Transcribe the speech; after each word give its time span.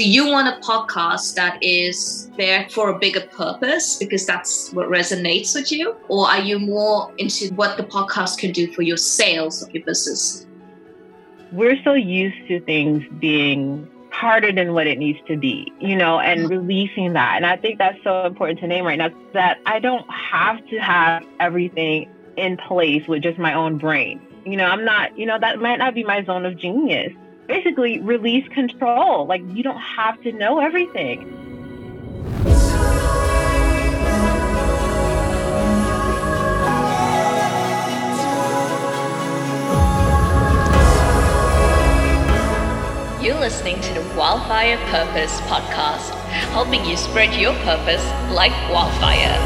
do 0.00 0.08
you 0.08 0.28
want 0.28 0.48
a 0.48 0.58
podcast 0.66 1.34
that 1.34 1.62
is 1.62 2.30
there 2.38 2.66
for 2.70 2.88
a 2.88 2.98
bigger 2.98 3.20
purpose 3.20 3.98
because 3.98 4.24
that's 4.24 4.72
what 4.72 4.88
resonates 4.88 5.54
with 5.54 5.70
you? 5.70 5.94
Or 6.08 6.26
are 6.26 6.40
you 6.40 6.58
more 6.58 7.12
into 7.18 7.52
what 7.52 7.76
the 7.76 7.82
podcast 7.82 8.38
can 8.38 8.50
do 8.50 8.72
for 8.72 8.80
your 8.80 8.96
sales 8.96 9.62
of 9.62 9.70
your 9.74 9.84
business? 9.84 10.46
We're 11.52 11.76
so 11.84 11.92
used 11.92 12.48
to 12.48 12.60
things 12.60 13.04
being 13.18 13.86
harder 14.10 14.50
than 14.50 14.72
what 14.72 14.86
it 14.86 14.98
needs 14.98 15.18
to 15.28 15.36
be, 15.36 15.70
you 15.80 15.96
know, 15.96 16.18
and 16.18 16.44
mm-hmm. 16.44 16.48
releasing 16.48 17.12
that. 17.12 17.34
And 17.36 17.44
I 17.44 17.58
think 17.58 17.76
that's 17.76 18.02
so 18.02 18.24
important 18.24 18.60
to 18.60 18.66
name 18.66 18.86
right 18.86 18.96
now 18.96 19.10
that 19.34 19.58
I 19.66 19.80
don't 19.80 20.10
have 20.10 20.66
to 20.68 20.78
have 20.78 21.26
everything 21.40 22.08
in 22.38 22.56
place 22.56 23.06
with 23.06 23.22
just 23.22 23.38
my 23.38 23.52
own 23.52 23.76
brain. 23.76 24.18
You 24.46 24.56
know, 24.56 24.64
I'm 24.64 24.82
not, 24.82 25.18
you 25.18 25.26
know, 25.26 25.38
that 25.38 25.58
might 25.58 25.76
not 25.76 25.94
be 25.94 26.04
my 26.04 26.24
zone 26.24 26.46
of 26.46 26.56
genius 26.56 27.12
basically 27.50 27.98
release 28.00 28.46
control. 28.48 29.26
Like 29.26 29.42
you 29.48 29.64
don't 29.64 29.80
have 29.80 30.22
to 30.22 30.30
know 30.30 30.60
everything. 30.60 31.18
You're 43.20 43.40
listening 43.40 43.80
to 43.80 43.94
the 43.94 44.14
Wildfire 44.16 44.78
Purpose 44.86 45.40
podcast, 45.42 46.10
helping 46.54 46.84
you 46.84 46.96
spread 46.96 47.34
your 47.34 47.54
purpose 47.64 48.04
like 48.30 48.52
wildfire. 48.70 49.36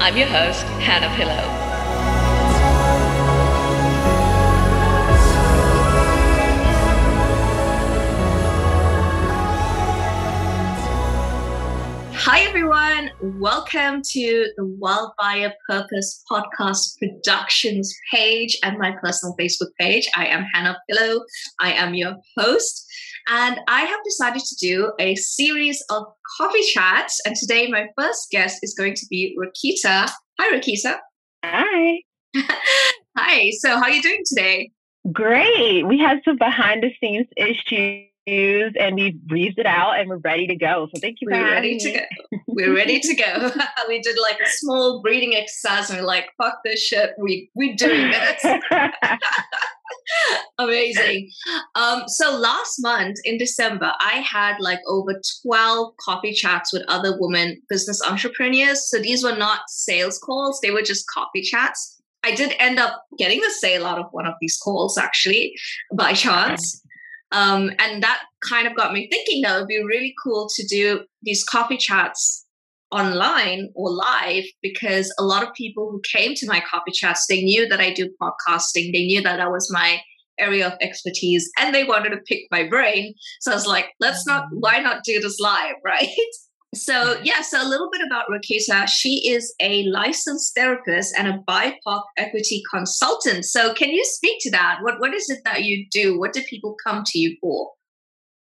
I'm 0.00 0.16
your 0.16 0.26
host, 0.26 0.64
Hannah 0.82 1.14
Pillow. 1.16 1.59
Hi, 12.22 12.40
everyone. 12.40 13.10
Welcome 13.22 14.02
to 14.10 14.52
the 14.58 14.66
Wildfire 14.78 15.54
Purpose 15.66 16.22
Podcast 16.30 16.98
Productions 16.98 17.96
page 18.12 18.58
and 18.62 18.76
my 18.76 18.92
personal 19.02 19.34
Facebook 19.40 19.70
page. 19.80 20.06
I 20.14 20.26
am 20.26 20.44
Hannah 20.52 20.76
Pillow. 20.90 21.22
I 21.60 21.72
am 21.72 21.94
your 21.94 22.16
host. 22.36 22.86
And 23.26 23.58
I 23.68 23.80
have 23.80 24.04
decided 24.04 24.42
to 24.42 24.54
do 24.56 24.92
a 25.00 25.14
series 25.14 25.82
of 25.88 26.04
coffee 26.36 26.62
chats. 26.62 27.22
And 27.24 27.34
today, 27.36 27.68
my 27.68 27.86
first 27.98 28.30
guest 28.30 28.58
is 28.62 28.74
going 28.74 28.96
to 28.96 29.06
be 29.08 29.34
Reketta. 29.40 30.10
Hi, 30.38 30.58
Reketta. 30.58 30.98
Hi. 31.42 32.02
Hi. 33.16 33.50
So, 33.60 33.76
how 33.76 33.84
are 33.84 33.90
you 33.90 34.02
doing 34.02 34.24
today? 34.26 34.70
Great. 35.10 35.84
We 35.84 35.98
had 35.98 36.20
some 36.26 36.36
behind 36.36 36.82
the 36.82 36.90
scenes 37.00 37.28
issues 37.38 38.09
and 38.26 38.96
we 38.96 39.12
breathed 39.12 39.58
it 39.58 39.66
out 39.66 39.98
and 39.98 40.08
we're 40.08 40.18
ready 40.18 40.46
to 40.46 40.56
go. 40.56 40.88
So 40.94 41.00
thank 41.00 41.18
you 41.20 41.28
we're 41.30 41.50
ready 41.50 41.78
to 41.78 41.92
go. 41.92 42.38
We're 42.46 42.74
ready 42.74 43.00
to 43.00 43.14
go. 43.14 43.50
we 43.88 44.00
did 44.00 44.16
like 44.20 44.38
a 44.40 44.48
small 44.48 45.00
breathing 45.02 45.34
exercise 45.34 45.90
and 45.90 45.98
we're 45.98 46.06
like, 46.06 46.28
fuck 46.36 46.58
this 46.64 46.82
shit. 46.82 47.14
We 47.18 47.50
we're 47.54 47.76
doing 47.76 48.10
this. 48.10 48.44
Amazing. 50.58 51.30
Um, 51.74 52.02
so 52.06 52.36
last 52.36 52.76
month 52.80 53.18
in 53.24 53.38
December, 53.38 53.92
I 54.00 54.16
had 54.16 54.56
like 54.60 54.80
over 54.86 55.20
12 55.42 55.94
coffee 56.04 56.32
chats 56.32 56.72
with 56.72 56.82
other 56.88 57.16
women 57.18 57.60
business 57.68 58.02
entrepreneurs. 58.02 58.88
So 58.88 58.98
these 58.98 59.24
were 59.24 59.36
not 59.36 59.60
sales 59.68 60.18
calls, 60.18 60.60
they 60.60 60.70
were 60.70 60.82
just 60.82 61.06
coffee 61.08 61.42
chats. 61.42 62.00
I 62.22 62.34
did 62.34 62.54
end 62.58 62.78
up 62.78 63.04
getting 63.18 63.42
a 63.42 63.50
sale 63.50 63.86
out 63.86 63.98
of 63.98 64.06
one 64.10 64.26
of 64.26 64.34
these 64.40 64.58
calls 64.58 64.98
actually 64.98 65.54
by 65.94 66.12
chance. 66.12 66.82
Um, 67.32 67.70
and 67.78 68.02
that 68.02 68.22
kind 68.48 68.66
of 68.66 68.74
got 68.74 68.92
me 68.92 69.08
thinking 69.10 69.42
that 69.42 69.56
it 69.56 69.58
would 69.60 69.68
be 69.68 69.82
really 69.82 70.14
cool 70.22 70.48
to 70.54 70.66
do 70.66 71.04
these 71.22 71.44
coffee 71.44 71.76
chats 71.76 72.46
online 72.90 73.70
or 73.74 73.90
live 73.90 74.44
because 74.62 75.14
a 75.18 75.24
lot 75.24 75.44
of 75.44 75.54
people 75.54 75.90
who 75.90 76.00
came 76.12 76.34
to 76.34 76.46
my 76.46 76.60
coffee 76.68 76.90
chats 76.90 77.26
they 77.28 77.40
knew 77.40 77.68
that 77.68 77.78
i 77.80 77.92
do 77.92 78.12
podcasting. 78.20 78.92
They 78.92 79.06
knew 79.06 79.22
that 79.22 79.36
that 79.36 79.50
was 79.50 79.70
my 79.72 80.00
area 80.38 80.66
of 80.66 80.72
expertise 80.80 81.48
and 81.58 81.74
they 81.74 81.84
wanted 81.84 82.10
to 82.10 82.16
pick 82.26 82.40
my 82.50 82.66
brain. 82.66 83.14
So 83.40 83.52
i 83.52 83.54
was 83.54 83.66
like 83.66 83.90
let's 84.00 84.26
not 84.26 84.46
mm-hmm. 84.46 84.58
why 84.58 84.80
not 84.80 85.04
do 85.04 85.20
this 85.20 85.38
live? 85.38 85.76
Right 85.84 86.08
so, 86.74 87.20
yeah, 87.24 87.42
so 87.42 87.60
a 87.60 87.66
little 87.66 87.90
bit 87.90 88.00
about 88.06 88.26
Reketta. 88.30 88.86
She 88.88 89.28
is 89.28 89.54
a 89.60 89.84
licensed 89.88 90.54
therapist 90.54 91.14
and 91.18 91.26
a 91.26 91.38
BIPOC 91.48 92.02
equity 92.16 92.62
consultant. 92.72 93.44
So, 93.44 93.74
can 93.74 93.90
you 93.90 94.04
speak 94.04 94.38
to 94.42 94.50
that? 94.52 94.78
What 94.82 95.00
What 95.00 95.12
is 95.12 95.28
it 95.30 95.40
that 95.44 95.64
you 95.64 95.86
do? 95.90 96.18
What 96.18 96.32
do 96.32 96.42
people 96.42 96.76
come 96.84 97.02
to 97.06 97.18
you 97.18 97.36
for? 97.40 97.70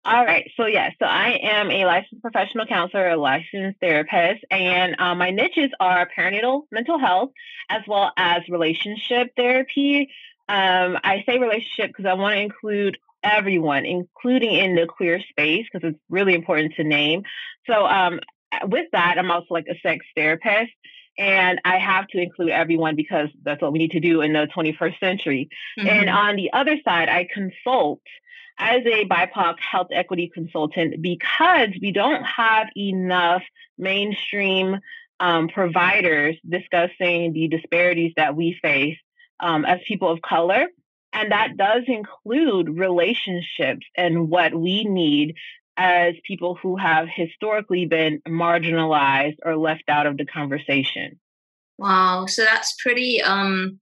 All 0.04 0.24
right. 0.24 0.48
So, 0.56 0.66
yeah, 0.66 0.90
so 1.00 1.06
I 1.06 1.38
am 1.42 1.70
a 1.70 1.84
licensed 1.84 2.22
professional 2.22 2.66
counselor, 2.66 3.10
a 3.10 3.16
licensed 3.16 3.80
therapist, 3.80 4.44
and 4.50 4.94
um, 5.00 5.18
my 5.18 5.30
niches 5.30 5.70
are 5.80 6.08
perinatal 6.16 6.62
mental 6.70 6.98
health 6.98 7.30
as 7.70 7.82
well 7.88 8.12
as 8.16 8.42
relationship 8.48 9.32
therapy. 9.36 10.10
Um, 10.48 10.96
I 11.02 11.24
say 11.26 11.38
relationship 11.38 11.88
because 11.88 12.06
I 12.06 12.14
want 12.14 12.34
to 12.34 12.40
include 12.40 12.98
everyone, 13.26 13.84
including 13.84 14.54
in 14.54 14.74
the 14.74 14.86
queer 14.86 15.20
space, 15.30 15.66
because 15.70 15.88
it's 15.88 16.00
really 16.08 16.34
important 16.34 16.74
to 16.76 16.84
name. 16.84 17.22
So, 17.66 17.86
um, 17.86 18.20
with 18.64 18.86
that, 18.92 19.18
I'm 19.18 19.30
also 19.30 19.48
like 19.50 19.66
a 19.68 19.78
sex 19.80 20.04
therapist, 20.14 20.72
and 21.18 21.60
I 21.64 21.78
have 21.78 22.06
to 22.08 22.18
include 22.18 22.50
everyone 22.50 22.96
because 22.96 23.28
that's 23.42 23.60
what 23.60 23.72
we 23.72 23.78
need 23.78 23.92
to 23.92 24.00
do 24.00 24.20
in 24.20 24.32
the 24.32 24.48
21st 24.54 24.98
century. 25.00 25.48
Mm-hmm. 25.78 25.88
And 25.88 26.10
on 26.10 26.36
the 26.36 26.52
other 26.52 26.76
side, 26.84 27.08
I 27.08 27.26
consult 27.32 28.00
as 28.58 28.80
a 28.86 29.04
BIPOC 29.04 29.58
health 29.58 29.88
equity 29.90 30.30
consultant 30.32 31.02
because 31.02 31.68
we 31.80 31.92
don't 31.92 32.24
have 32.24 32.68
enough 32.76 33.42
mainstream 33.78 34.78
um, 35.20 35.48
providers 35.48 36.36
discussing 36.48 37.32
the 37.32 37.48
disparities 37.48 38.12
that 38.16 38.36
we 38.36 38.58
face 38.62 38.98
um, 39.40 39.64
as 39.64 39.80
people 39.86 40.10
of 40.10 40.20
color 40.22 40.66
and 41.16 41.32
that 41.32 41.56
does 41.56 41.84
include 41.86 42.78
relationships 42.78 43.86
and 43.96 44.28
what 44.28 44.54
we 44.54 44.84
need 44.84 45.34
as 45.78 46.14
people 46.26 46.54
who 46.54 46.76
have 46.76 47.08
historically 47.08 47.86
been 47.86 48.20
marginalized 48.28 49.36
or 49.44 49.56
left 49.56 49.84
out 49.88 50.06
of 50.06 50.18
the 50.18 50.26
conversation. 50.26 51.18
Wow, 51.78 52.26
so 52.26 52.44
that's 52.44 52.74
pretty 52.82 53.22
um, 53.22 53.80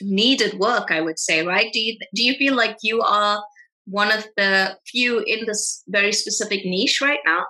needed 0.00 0.58
work, 0.58 0.90
I 0.90 1.00
would 1.00 1.18
say, 1.18 1.44
right? 1.46 1.72
Do 1.72 1.80
you 1.80 1.96
do 2.12 2.24
you 2.24 2.34
feel 2.34 2.54
like 2.54 2.76
you 2.82 3.02
are 3.02 3.42
one 3.86 4.10
of 4.10 4.26
the 4.36 4.76
few 4.86 5.20
in 5.20 5.46
this 5.46 5.82
very 5.88 6.12
specific 6.12 6.64
niche 6.64 7.00
right 7.00 7.20
now? 7.24 7.44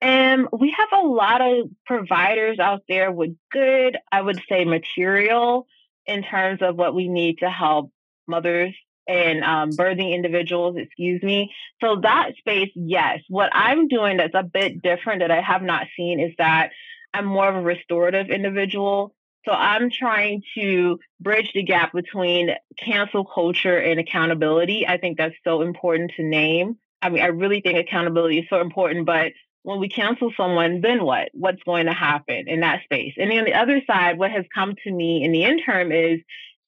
Um, 0.00 0.48
we 0.58 0.74
have 0.76 0.88
a 1.00 1.06
lot 1.06 1.40
of 1.40 1.70
providers 1.86 2.58
out 2.58 2.82
there 2.88 3.12
with 3.12 3.36
good, 3.50 3.96
I 4.10 4.20
would 4.20 4.40
say, 4.48 4.64
material 4.64 5.66
in 6.06 6.22
terms 6.22 6.60
of 6.62 6.76
what 6.76 6.94
we 6.94 7.08
need 7.08 7.38
to 7.38 7.50
help 7.50 7.92
mothers 8.32 8.74
and 9.06 9.42
um, 9.44 9.70
birthing 9.70 10.14
individuals, 10.14 10.76
excuse 10.76 11.22
me. 11.22 11.52
So 11.80 12.00
that 12.02 12.32
space, 12.38 12.70
yes. 12.74 13.20
What 13.28 13.50
I'm 13.52 13.88
doing 13.88 14.16
that's 14.16 14.34
a 14.34 14.42
bit 14.42 14.82
different 14.82 15.20
that 15.20 15.30
I 15.30 15.40
have 15.40 15.62
not 15.62 15.86
seen 15.96 16.20
is 16.20 16.32
that 16.38 16.70
I'm 17.12 17.26
more 17.26 17.48
of 17.48 17.56
a 17.56 17.60
restorative 17.60 18.30
individual. 18.30 19.14
So 19.44 19.52
I'm 19.52 19.90
trying 19.90 20.42
to 20.56 21.00
bridge 21.20 21.50
the 21.52 21.64
gap 21.64 21.92
between 21.92 22.50
cancel 22.78 23.24
culture 23.24 23.76
and 23.76 23.98
accountability. 23.98 24.86
I 24.86 24.98
think 24.98 25.18
that's 25.18 25.34
so 25.44 25.62
important 25.62 26.12
to 26.16 26.22
name. 26.22 26.78
I 27.02 27.08
mean, 27.10 27.22
I 27.22 27.26
really 27.26 27.60
think 27.60 27.78
accountability 27.78 28.38
is 28.38 28.46
so 28.48 28.60
important, 28.60 29.04
but 29.04 29.32
when 29.64 29.80
we 29.80 29.88
cancel 29.88 30.32
someone, 30.36 30.80
then 30.80 31.04
what? 31.04 31.30
What's 31.34 31.62
going 31.64 31.86
to 31.86 31.92
happen 31.92 32.48
in 32.48 32.60
that 32.60 32.82
space? 32.84 33.14
And 33.16 33.30
then 33.30 33.40
on 33.40 33.44
the 33.44 33.54
other 33.54 33.80
side, 33.86 34.18
what 34.18 34.30
has 34.30 34.44
come 34.54 34.74
to 34.84 34.90
me 34.90 35.24
in 35.24 35.32
the 35.32 35.44
interim 35.44 35.90
is 35.92 36.20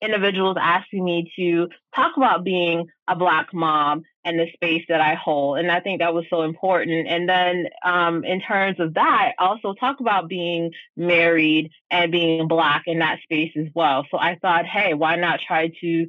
individuals 0.05 0.57
asking 0.61 1.05
me 1.05 1.33
to 1.37 1.69
talk 1.95 2.17
about 2.17 2.45
being 2.45 2.87
a 3.09 3.17
black 3.17 3.53
mom 3.53 4.03
and 4.25 4.39
the 4.39 4.51
space 4.55 4.85
that 4.89 5.01
I 5.01 5.15
hold. 5.15 5.59
And 5.59 5.71
I 5.71 5.81
think 5.81 6.01
that 6.01 6.15
was 6.15 6.25
so 6.31 6.43
important. 6.43 7.07
And 7.09 7.29
then 7.29 7.69
um, 7.85 8.25
in 8.25 8.41
terms 8.41 8.81
of 8.81 8.95
that, 8.95 9.33
also 9.39 9.75
talk 9.75 10.01
about 10.01 10.29
being 10.29 10.73
married 10.97 11.71
and 11.91 12.11
being 12.11 12.49
black 12.49 12.85
in 12.87 13.01
that 13.01 13.21
space 13.23 13.53
as 13.57 13.67
well. 13.75 14.07
So 14.11 14.19
I 14.19 14.37
thought, 14.41 14.67
hey, 14.67 14.95
why 14.95 15.17
not 15.17 15.41
try 15.47 15.73
to 15.81 16.07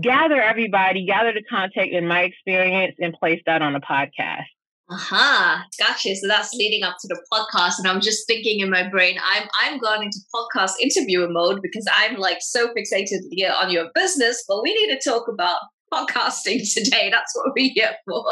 gather 0.00 0.40
everybody, 0.40 1.06
gather 1.06 1.32
the 1.32 1.42
content 1.42 1.90
in 1.90 2.06
my 2.06 2.22
experience 2.22 2.96
and 3.00 3.12
place 3.12 3.42
that 3.46 3.62
on 3.62 3.74
a 3.74 3.80
podcast. 3.80 4.46
Aha, 4.92 5.64
gotcha. 5.78 6.14
So 6.16 6.28
that's 6.28 6.52
leading 6.52 6.82
up 6.82 6.96
to 7.00 7.08
the 7.08 7.18
podcast, 7.32 7.78
and 7.78 7.88
I'm 7.88 8.00
just 8.00 8.26
thinking 8.26 8.60
in 8.60 8.68
my 8.68 8.88
brain, 8.88 9.16
I'm 9.24 9.48
I'm 9.60 9.78
going 9.78 10.02
into 10.02 10.18
podcast 10.34 10.72
interviewer 10.82 11.28
mode 11.30 11.60
because 11.62 11.86
I'm 11.94 12.16
like 12.16 12.38
so 12.40 12.68
fixated 12.74 13.20
here 13.30 13.54
on 13.58 13.70
your 13.70 13.88
business, 13.94 14.44
but 14.46 14.62
we 14.62 14.74
need 14.74 14.94
to 14.94 15.08
talk 15.08 15.28
about 15.28 15.60
podcasting 15.92 16.70
today. 16.74 17.10
That's 17.10 17.34
what 17.34 17.52
we're 17.56 17.70
here 17.74 17.92
for. 18.06 18.24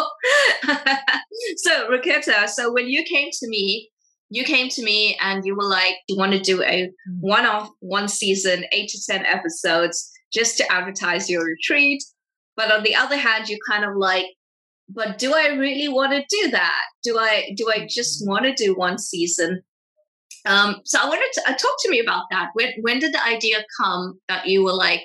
so, 1.56 1.88
Reketta, 1.90 2.48
so 2.48 2.72
when 2.72 2.88
you 2.88 3.04
came 3.04 3.30
to 3.32 3.48
me, 3.48 3.88
you 4.28 4.44
came 4.44 4.68
to 4.68 4.82
me 4.82 5.16
and 5.22 5.44
you 5.46 5.56
were 5.56 5.68
like, 5.68 5.94
Do 6.08 6.14
you 6.14 6.18
want 6.18 6.32
to 6.32 6.40
do 6.40 6.62
a 6.62 6.84
mm. 6.86 6.90
one-off, 7.20 7.70
one 7.80 8.08
season, 8.08 8.64
eight 8.72 8.90
to 8.90 8.98
ten 9.06 9.24
episodes, 9.24 10.10
just 10.30 10.58
to 10.58 10.72
advertise 10.72 11.30
your 11.30 11.44
retreat. 11.44 12.02
But 12.54 12.70
on 12.70 12.82
the 12.82 12.94
other 12.94 13.16
hand, 13.16 13.48
you 13.48 13.58
kind 13.66 13.84
of 13.86 13.96
like 13.96 14.26
but 14.92 15.19
do 15.19 15.34
I 15.34 15.48
really 15.48 15.88
want 15.88 16.12
to 16.12 16.25
do 16.28 16.50
that? 16.50 16.82
Do 17.02 17.19
I 17.19 17.52
do 17.56 17.70
I 17.70 17.87
just 17.88 18.26
want 18.26 18.44
to 18.44 18.54
do 18.54 18.75
one 18.75 18.98
season? 18.98 19.62
Um, 20.46 20.76
so 20.84 20.98
I 21.00 21.06
wanted 21.06 21.31
to 21.34 21.42
uh, 21.50 21.54
talk 21.54 21.75
to 21.81 21.90
me 21.90 22.00
about 22.00 22.25
that. 22.31 22.50
When 22.54 22.72
when 22.81 22.98
did 22.98 23.14
the 23.14 23.25
idea 23.25 23.64
come 23.81 24.19
that 24.28 24.46
you 24.46 24.64
were 24.64 24.72
like, 24.72 25.04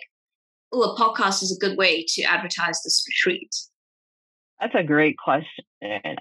oh, 0.71 0.93
a 0.93 0.97
podcast 0.97 1.43
is 1.43 1.55
a 1.55 1.59
good 1.59 1.77
way 1.77 2.05
to 2.09 2.23
advertise 2.23 2.81
this 2.83 3.05
retreat? 3.07 3.53
That's 4.59 4.75
a 4.75 4.83
great 4.83 5.17
question. 5.17 5.65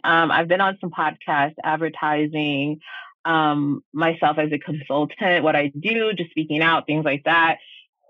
Um, 0.02 0.30
I've 0.30 0.48
been 0.48 0.60
on 0.60 0.76
some 0.80 0.90
podcasts 0.90 1.54
advertising 1.62 2.80
um, 3.24 3.82
myself 3.92 4.38
as 4.38 4.52
a 4.52 4.58
consultant, 4.58 5.44
what 5.44 5.56
I 5.56 5.68
do, 5.78 6.12
just 6.12 6.30
speaking 6.30 6.60
out, 6.60 6.86
things 6.86 7.04
like 7.04 7.22
that. 7.24 7.58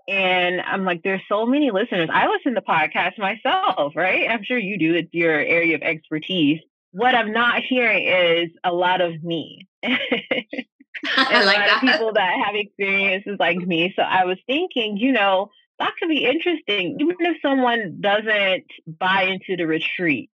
And 0.07 0.61
I'm 0.61 0.85
like, 0.85 1.01
there's 1.03 1.21
so 1.27 1.45
many 1.45 1.71
listeners. 1.71 2.09
I 2.11 2.27
listen 2.27 2.53
to 2.55 2.61
podcasts 2.61 3.17
myself, 3.17 3.93
right? 3.95 4.29
I'm 4.29 4.43
sure 4.43 4.57
you 4.57 4.77
do. 4.77 4.93
It's 4.93 5.13
your 5.13 5.33
area 5.33 5.75
of 5.75 5.81
expertise. 5.81 6.59
What 6.91 7.15
I'm 7.15 7.33
not 7.33 7.63
hearing 7.63 8.07
is 8.07 8.49
a 8.63 8.71
lot 8.71 9.01
of 9.01 9.23
me. 9.23 9.67
I 9.83 11.43
like 11.43 11.57
that. 11.57 11.79
people 11.81 12.13
that 12.13 12.35
have 12.45 12.55
experiences 12.55 13.37
like 13.39 13.57
me. 13.57 13.93
So 13.95 14.01
I 14.03 14.25
was 14.25 14.37
thinking, 14.47 14.97
you 14.97 15.11
know, 15.11 15.49
that 15.79 15.93
could 15.99 16.09
be 16.09 16.25
interesting. 16.25 16.97
Even 16.99 17.17
if 17.19 17.37
someone 17.41 17.97
doesn't 17.99 18.65
buy 18.87 19.23
into 19.23 19.57
the 19.57 19.65
retreat, 19.65 20.29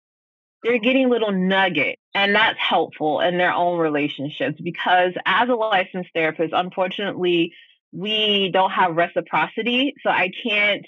they're 0.62 0.78
getting 0.78 1.08
little 1.08 1.30
nuggets, 1.30 2.00
and 2.14 2.34
that's 2.34 2.58
helpful 2.58 3.20
in 3.20 3.38
their 3.38 3.52
own 3.52 3.78
relationships 3.78 4.60
because 4.60 5.12
as 5.24 5.48
a 5.48 5.54
licensed 5.54 6.10
therapist, 6.12 6.52
unfortunately, 6.52 7.52
we 7.92 8.50
don't 8.52 8.70
have 8.70 8.96
reciprocity. 8.96 9.94
So 10.02 10.10
I 10.10 10.30
can't 10.42 10.86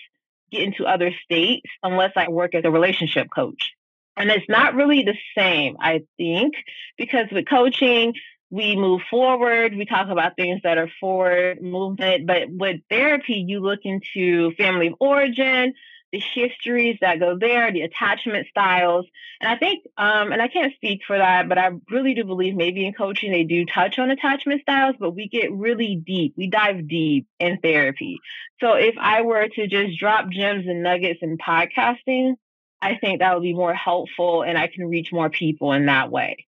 get 0.50 0.62
into 0.62 0.84
other 0.84 1.12
states 1.24 1.66
unless 1.82 2.12
I 2.16 2.28
work 2.28 2.54
as 2.54 2.64
a 2.64 2.70
relationship 2.70 3.28
coach. 3.34 3.72
And 4.16 4.30
it's 4.30 4.48
not 4.48 4.74
really 4.74 5.04
the 5.04 5.16
same, 5.36 5.76
I 5.80 6.02
think, 6.18 6.54
because 6.98 7.26
with 7.32 7.48
coaching, 7.48 8.14
we 8.50 8.74
move 8.74 9.00
forward, 9.08 9.76
we 9.76 9.84
talk 9.84 10.08
about 10.08 10.36
things 10.36 10.60
that 10.64 10.76
are 10.76 10.90
forward 11.00 11.62
movement. 11.62 12.26
But 12.26 12.50
with 12.50 12.80
therapy, 12.90 13.44
you 13.46 13.60
look 13.60 13.80
into 13.84 14.52
family 14.56 14.88
of 14.88 14.94
origin, 14.98 15.74
the 16.12 16.22
histories 16.34 16.98
that 17.00 17.20
go 17.20 17.38
there, 17.38 17.72
the 17.72 17.82
attachment 17.82 18.46
styles. 18.48 19.06
And 19.40 19.50
I 19.50 19.56
think, 19.56 19.84
um, 19.96 20.32
and 20.32 20.42
I 20.42 20.48
can't 20.48 20.74
speak 20.74 21.02
for 21.06 21.16
that, 21.16 21.48
but 21.48 21.58
I 21.58 21.70
really 21.90 22.14
do 22.14 22.24
believe 22.24 22.56
maybe 22.56 22.84
in 22.84 22.92
coaching 22.92 23.30
they 23.30 23.44
do 23.44 23.64
touch 23.64 23.98
on 23.98 24.10
attachment 24.10 24.62
styles, 24.62 24.96
but 24.98 25.14
we 25.14 25.28
get 25.28 25.52
really 25.52 25.96
deep. 25.96 26.34
We 26.36 26.48
dive 26.48 26.88
deep 26.88 27.26
in 27.38 27.58
therapy. 27.58 28.18
So 28.60 28.74
if 28.74 28.94
I 29.00 29.22
were 29.22 29.48
to 29.48 29.66
just 29.66 29.98
drop 29.98 30.30
gems 30.30 30.66
and 30.66 30.82
nuggets 30.82 31.20
in 31.22 31.38
podcasting, 31.38 32.34
I 32.82 32.96
think 32.96 33.20
that 33.20 33.34
would 33.34 33.42
be 33.42 33.54
more 33.54 33.74
helpful 33.74 34.42
and 34.42 34.58
I 34.58 34.66
can 34.66 34.88
reach 34.88 35.12
more 35.12 35.30
people 35.30 35.72
in 35.72 35.86
that 35.86 36.10
way. 36.10 36.46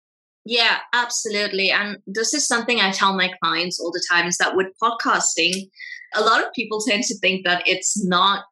Yeah, 0.44 0.78
absolutely. 0.92 1.70
And 1.70 1.98
this 2.06 2.32
is 2.32 2.46
something 2.46 2.80
I 2.80 2.92
tell 2.92 3.16
my 3.16 3.32
clients 3.42 3.80
all 3.80 3.90
the 3.90 4.04
time 4.08 4.26
is 4.26 4.38
that 4.38 4.54
with 4.54 4.68
podcasting, 4.80 5.68
a 6.14 6.20
lot 6.20 6.42
of 6.44 6.52
people 6.52 6.80
tend 6.80 7.02
to 7.04 7.18
think 7.18 7.44
that 7.44 7.66
it's 7.66 8.04
not 8.04 8.44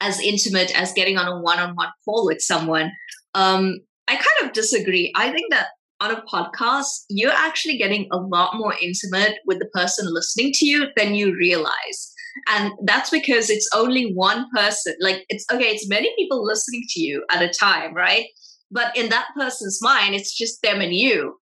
as 0.00 0.20
intimate 0.20 0.76
as 0.78 0.92
getting 0.92 1.16
on 1.16 1.26
a 1.26 1.40
one-on-one 1.40 1.88
call 2.04 2.26
with 2.26 2.40
someone. 2.40 2.90
Um, 3.34 3.78
I 4.08 4.14
kind 4.16 4.46
of 4.48 4.52
disagree. 4.52 5.12
I 5.16 5.30
think 5.30 5.50
that 5.50 5.68
on 6.00 6.10
a 6.10 6.22
podcast, 6.22 7.04
you're 7.08 7.32
actually 7.32 7.78
getting 7.78 8.08
a 8.12 8.18
lot 8.18 8.56
more 8.56 8.74
intimate 8.80 9.36
with 9.46 9.58
the 9.58 9.66
person 9.66 10.12
listening 10.12 10.52
to 10.54 10.66
you 10.66 10.86
than 10.96 11.14
you 11.14 11.34
realize. 11.34 12.12
And 12.48 12.72
that's 12.84 13.10
because 13.10 13.48
it's 13.48 13.68
only 13.74 14.12
one 14.12 14.46
person. 14.54 14.94
Like 15.00 15.24
it's 15.28 15.46
okay, 15.52 15.66
it's 15.66 15.88
many 15.88 16.12
people 16.16 16.44
listening 16.44 16.82
to 16.90 17.00
you 17.00 17.24
at 17.30 17.42
a 17.42 17.48
time, 17.48 17.94
right? 17.94 18.26
But 18.70 18.96
in 18.96 19.08
that 19.10 19.28
person's 19.36 19.80
mind, 19.80 20.14
it's 20.14 20.36
just 20.36 20.60
them 20.62 20.80
and 20.80 20.92
you 20.92 21.38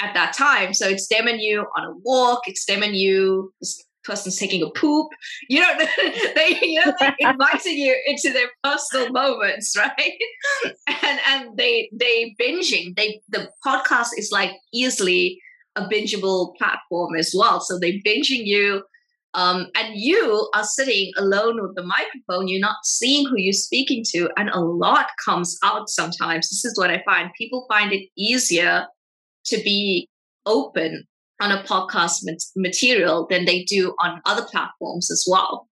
at 0.00 0.14
that 0.14 0.32
time. 0.32 0.72
So 0.72 0.88
it's 0.88 1.08
them 1.08 1.26
and 1.26 1.40
you 1.40 1.66
on 1.76 1.84
a 1.84 1.96
walk, 2.04 2.42
it's 2.46 2.64
them 2.66 2.82
and 2.82 2.94
you 2.94 3.52
person's 4.06 4.38
taking 4.38 4.62
a 4.62 4.70
poop. 4.70 5.08
You 5.48 5.60
know, 5.60 5.78
they 6.34 6.58
you 6.62 6.84
know 6.84 6.92
they 6.98 7.14
inviting 7.20 7.76
you 7.78 7.96
into 8.06 8.32
their 8.32 8.48
personal 8.62 9.10
moments, 9.10 9.76
right? 9.78 10.12
And 11.02 11.20
and 11.28 11.56
they 11.56 11.90
they 11.92 12.34
binging. 12.40 12.96
They 12.96 13.20
the 13.28 13.50
podcast 13.66 14.10
is 14.16 14.30
like 14.32 14.52
easily 14.72 15.40
a 15.76 15.82
bingeable 15.82 16.56
platform 16.56 17.16
as 17.16 17.34
well. 17.36 17.60
So 17.60 17.78
they 17.78 18.00
binging 18.00 18.46
you. 18.46 18.82
Um, 19.34 19.66
and 19.74 19.94
you 19.94 20.48
are 20.54 20.64
sitting 20.64 21.12
alone 21.18 21.60
with 21.60 21.74
the 21.74 21.82
microphone. 21.82 22.48
You're 22.48 22.58
not 22.58 22.86
seeing 22.86 23.28
who 23.28 23.36
you're 23.36 23.52
speaking 23.52 24.02
to, 24.12 24.30
and 24.38 24.48
a 24.48 24.60
lot 24.60 25.08
comes 25.22 25.58
out 25.62 25.90
sometimes. 25.90 26.48
This 26.48 26.64
is 26.64 26.78
what 26.78 26.90
I 26.90 27.02
find. 27.04 27.30
People 27.36 27.66
find 27.68 27.92
it 27.92 28.08
easier 28.16 28.86
to 29.44 29.58
be 29.62 30.08
open 30.46 31.06
on 31.40 31.52
a 31.52 31.62
podcast 31.64 32.24
material 32.56 33.26
than 33.28 33.44
they 33.44 33.64
do 33.64 33.94
on 34.00 34.20
other 34.24 34.46
platforms 34.50 35.10
as 35.10 35.26
well. 35.28 35.68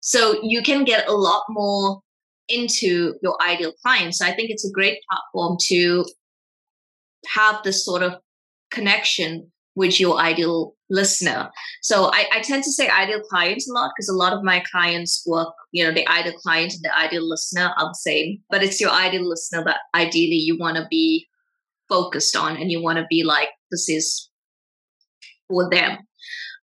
So 0.00 0.42
you 0.42 0.62
can 0.62 0.84
get 0.84 1.08
a 1.08 1.12
lot 1.12 1.44
more 1.48 2.00
into 2.48 3.14
your 3.22 3.36
ideal 3.42 3.72
client. 3.82 4.14
So 4.14 4.26
I 4.26 4.34
think 4.34 4.50
it's 4.50 4.68
a 4.68 4.72
great 4.72 4.98
platform 5.10 5.56
to 5.68 6.04
have 7.34 7.62
this 7.64 7.84
sort 7.84 8.02
of 8.02 8.14
connection 8.70 9.50
with 9.76 9.98
your 9.98 10.18
ideal 10.18 10.74
listener. 10.90 11.50
So 11.82 12.10
I, 12.12 12.26
I 12.32 12.40
tend 12.40 12.62
to 12.64 12.72
say 12.72 12.88
ideal 12.88 13.20
clients 13.22 13.68
a 13.68 13.72
lot 13.72 13.92
because 13.96 14.08
a 14.08 14.14
lot 14.14 14.32
of 14.32 14.44
my 14.44 14.62
clients 14.70 15.24
work, 15.26 15.52
you 15.72 15.84
know, 15.84 15.92
the 15.92 16.06
ideal 16.08 16.34
client 16.34 16.74
and 16.74 16.82
the 16.82 16.96
ideal 16.96 17.28
listener 17.28 17.72
are 17.76 17.88
the 17.88 17.94
same, 17.94 18.40
but 18.50 18.62
it's 18.62 18.80
your 18.80 18.90
ideal 18.90 19.28
listener 19.28 19.64
that 19.64 19.80
ideally 19.94 20.36
you 20.36 20.56
want 20.58 20.76
to 20.76 20.86
be 20.90 21.26
focused 21.88 22.36
on 22.36 22.56
and 22.56 22.70
you 22.70 22.82
want 22.82 22.98
to 22.98 23.06
be 23.10 23.24
like, 23.24 23.48
this 23.70 23.88
is 23.88 24.30
for 25.48 25.68
them. 25.70 25.98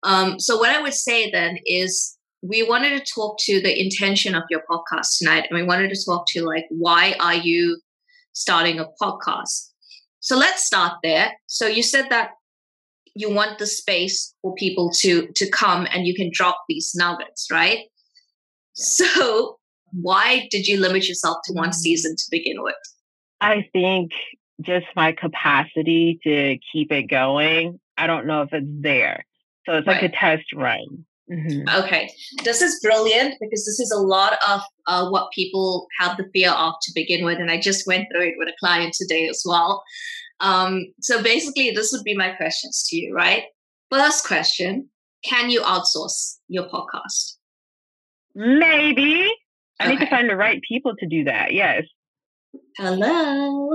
Um, 0.04 0.40
so 0.40 0.58
what 0.58 0.70
I 0.70 0.82
would 0.82 0.94
say 0.94 1.30
then 1.32 1.58
is 1.66 2.18
we 2.42 2.64
wanted 2.64 2.98
to 2.98 3.14
talk 3.14 3.38
to 3.42 3.62
the 3.62 3.80
intention 3.80 4.34
of 4.34 4.44
your 4.50 4.64
podcast 4.70 5.20
tonight, 5.20 5.46
and 5.50 5.60
we 5.60 5.66
wanted 5.66 5.90
to 5.90 6.06
talk 6.06 6.26
to 6.30 6.44
like 6.44 6.66
why 6.70 7.16
are 7.20 7.36
you 7.36 7.80
starting 8.34 8.80
a 8.80 8.88
podcast? 9.02 9.70
So 10.20 10.38
let's 10.38 10.66
start 10.66 10.94
there. 11.04 11.32
So 11.48 11.68
you 11.68 11.84
said 11.84 12.08
that 12.10 12.32
you 13.16 13.30
want 13.30 13.60
the 13.60 13.68
space 13.68 14.34
for 14.42 14.56
people 14.56 14.92
to 15.00 15.28
to 15.28 15.50
come 15.50 15.88
and 15.92 16.08
you 16.08 16.16
can 16.16 16.32
drop 16.34 16.58
these 16.68 16.94
nuggets, 16.96 17.48
right? 17.52 17.80
So 18.74 19.60
why 19.92 20.48
did 20.50 20.68
you 20.68 20.80
limit 20.80 21.08
yourself 21.08 21.38
to 21.46 21.54
one 21.54 21.70
mm-hmm. 21.70 21.74
season 21.74 22.16
to 22.16 22.24
begin 22.32 22.64
with? 22.64 22.76
I 23.42 23.68
think 23.74 24.12
just 24.62 24.86
my 24.96 25.12
capacity 25.12 26.20
to 26.24 26.58
keep 26.72 26.92
it 26.92 27.04
going 27.04 27.80
I 28.02 28.08
don't 28.08 28.26
know 28.26 28.42
if 28.42 28.50
it's 28.52 28.66
there. 28.68 29.24
So 29.66 29.76
it's 29.76 29.86
like 29.86 30.02
right. 30.02 30.12
a 30.12 30.16
test 30.16 30.52
run. 30.56 31.06
Mm-hmm. 31.32 31.70
Okay, 31.84 32.12
this 32.44 32.62
is 32.62 32.80
brilliant 32.82 33.36
because 33.40 33.64
this 33.64 33.80
is 33.80 33.92
a 33.92 34.02
lot 34.02 34.38
of 34.50 34.62
uh, 34.88 35.08
what 35.10 35.32
people 35.32 35.88
have 36.00 36.18
the 36.18 36.28
fear 36.34 36.50
of 36.50 36.74
to 36.82 36.92
begin 36.96 37.24
with, 37.24 37.38
and 37.38 37.52
I 37.52 37.62
just 37.62 37.86
went 37.86 38.08
through 38.12 38.30
it 38.30 38.34
with 38.38 38.50
a 38.50 38.56
client 38.60 38.94
today 38.94 39.30
as 39.30 39.44
well. 39.46 39.84
Um, 40.40 40.88
so 41.00 41.22
basically, 41.22 41.70
this 41.72 41.92
would 41.94 42.04
be 42.04 42.18
my 42.18 42.30
questions 42.32 42.86
to 42.90 42.98
you, 42.98 43.14
right? 43.16 43.44
First 43.92 44.26
question: 44.26 44.90
Can 45.24 45.52
you 45.52 45.62
outsource 45.62 46.38
your 46.50 46.68
podcast? 46.68 47.38
Maybe. 48.34 49.32
I 49.80 49.86
okay. 49.86 49.94
need 49.94 50.00
to 50.00 50.10
find 50.10 50.30
the 50.30 50.36
right 50.36 50.62
people 50.68 50.96
to 50.98 51.08
do 51.08 51.24
that. 51.26 51.54
Yes 51.54 51.84
hello. 52.78 53.74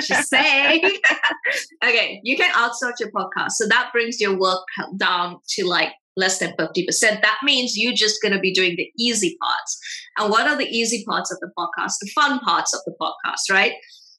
Just 0.00 0.28
saying 0.28 0.82
okay 1.84 2.20
you 2.22 2.36
can 2.36 2.50
outsource 2.52 3.00
your 3.00 3.10
podcast. 3.12 3.52
So 3.52 3.66
that 3.68 3.90
brings 3.92 4.20
your 4.20 4.38
work 4.38 4.64
down 4.96 5.38
to 5.50 5.66
like 5.66 5.92
less 6.16 6.38
than 6.38 6.52
50% 6.58 6.88
that 7.00 7.38
means 7.42 7.76
you're 7.76 7.94
just 7.94 8.20
going 8.20 8.34
to 8.34 8.38
be 8.38 8.52
doing 8.52 8.76
the 8.76 8.90
easy 8.98 9.36
parts. 9.40 9.78
And 10.18 10.30
what 10.30 10.46
are 10.46 10.56
the 10.56 10.68
easy 10.68 11.04
parts 11.08 11.32
of 11.32 11.38
the 11.40 11.50
podcast? 11.58 11.94
The 12.00 12.10
fun 12.14 12.38
parts 12.40 12.74
of 12.74 12.80
the 12.84 12.94
podcast 13.00 13.50
right? 13.50 13.72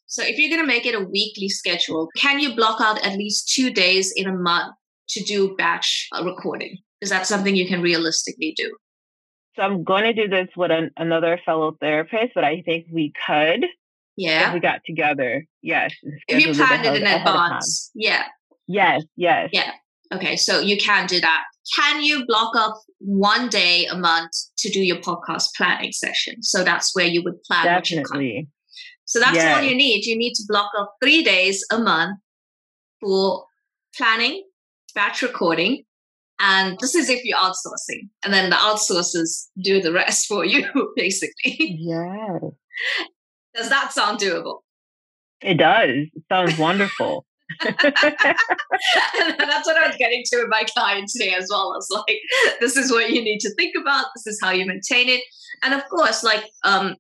So 0.07 0.23
if 0.23 0.37
you're 0.37 0.49
going 0.49 0.61
to 0.61 0.67
make 0.67 0.85
it 0.85 0.95
a 0.95 1.05
weekly 1.05 1.49
schedule 1.49 2.09
can 2.17 2.39
you 2.39 2.55
block 2.55 2.81
out 2.81 3.03
at 3.05 3.17
least 3.17 3.49
two 3.49 3.71
days 3.71 4.11
in 4.15 4.27
a 4.27 4.33
month 4.33 4.75
to 5.09 5.23
do 5.23 5.55
batch 5.55 6.07
uh, 6.13 6.23
recording? 6.23 6.77
Is 7.01 7.09
that 7.09 7.27
something 7.27 7.55
you 7.55 7.67
can 7.67 7.81
realistically 7.81 8.53
do 8.55 8.73
so 9.55 9.61
I'm 9.61 9.83
going 9.83 10.03
to 10.03 10.13
do 10.13 10.27
this 10.27 10.47
with 10.55 10.71
an, 10.71 10.91
another 10.97 11.39
fellow 11.45 11.77
therapist, 11.79 12.33
but 12.35 12.43
I 12.43 12.61
think 12.61 12.87
we 12.91 13.13
could. 13.25 13.65
Yeah. 14.15 14.49
If 14.49 14.53
we 14.53 14.59
got 14.59 14.81
together. 14.85 15.45
Yes. 15.61 15.93
If 16.27 16.45
you 16.45 16.53
planned 16.53 16.85
it 16.85 17.01
in 17.01 17.07
advance. 17.07 17.91
Yeah. 17.95 18.25
Yes. 18.67 19.03
Yes. 19.15 19.49
Yeah. 19.51 19.71
Okay. 20.13 20.35
So 20.35 20.59
you 20.59 20.77
can 20.77 21.07
do 21.07 21.19
that. 21.19 21.43
Can 21.75 22.03
you 22.03 22.25
block 22.25 22.55
up 22.55 22.75
one 22.99 23.49
day 23.49 23.85
a 23.87 23.97
month 23.97 24.31
to 24.57 24.69
do 24.69 24.81
your 24.81 24.97
podcast 24.97 25.49
planning 25.55 25.91
session? 25.91 26.43
So 26.43 26.63
that's 26.63 26.95
where 26.95 27.07
you 27.07 27.23
would 27.23 27.41
plan. 27.43 27.65
Definitely. 27.65 28.47
So 29.05 29.19
that's 29.19 29.35
yes. 29.35 29.57
all 29.57 29.63
you 29.63 29.75
need. 29.75 30.05
You 30.05 30.17
need 30.17 30.33
to 30.35 30.43
block 30.47 30.71
up 30.77 30.95
three 31.01 31.23
days 31.23 31.65
a 31.71 31.79
month 31.79 32.19
for 33.01 33.45
planning, 33.95 34.43
batch 34.93 35.21
recording, 35.21 35.83
and 36.45 36.77
this 36.79 36.93
is 36.93 37.09
if 37.09 37.23
you're 37.23 37.37
outsourcing. 37.37 38.09
And 38.23 38.33
then 38.33 38.49
the 38.49 38.57
outsourcers 38.57 39.47
do 39.61 39.81
the 39.81 39.93
rest 39.93 40.27
for 40.29 40.43
you, 40.43 40.93
basically. 40.95 41.77
Yeah. 41.79 42.39
Does 43.55 43.69
that 43.69 43.93
sound 43.93 44.19
doable? 44.19 44.59
It 45.41 45.55
does. 45.55 45.89
It 46.13 46.23
sounds 46.29 46.57
wonderful. 46.57 47.25
that's 47.63 47.77
what 47.79 49.77
I 49.77 49.87
was 49.87 49.95
getting 49.97 50.23
to 50.25 50.37
with 50.39 50.49
my 50.49 50.63
client 50.73 51.09
today 51.09 51.33
as 51.33 51.47
well. 51.49 51.73
I 51.73 51.75
was 51.75 51.89
like, 51.91 52.19
this 52.59 52.75
is 52.75 52.91
what 52.91 53.11
you 53.11 53.21
need 53.21 53.39
to 53.39 53.53
think 53.55 53.75
about. 53.79 54.05
This 54.15 54.27
is 54.27 54.39
how 54.41 54.51
you 54.51 54.65
maintain 54.65 55.09
it. 55.09 55.21
And 55.61 55.73
of 55.73 55.87
course, 55.89 56.23
like 56.23 56.45
um, 56.63 56.95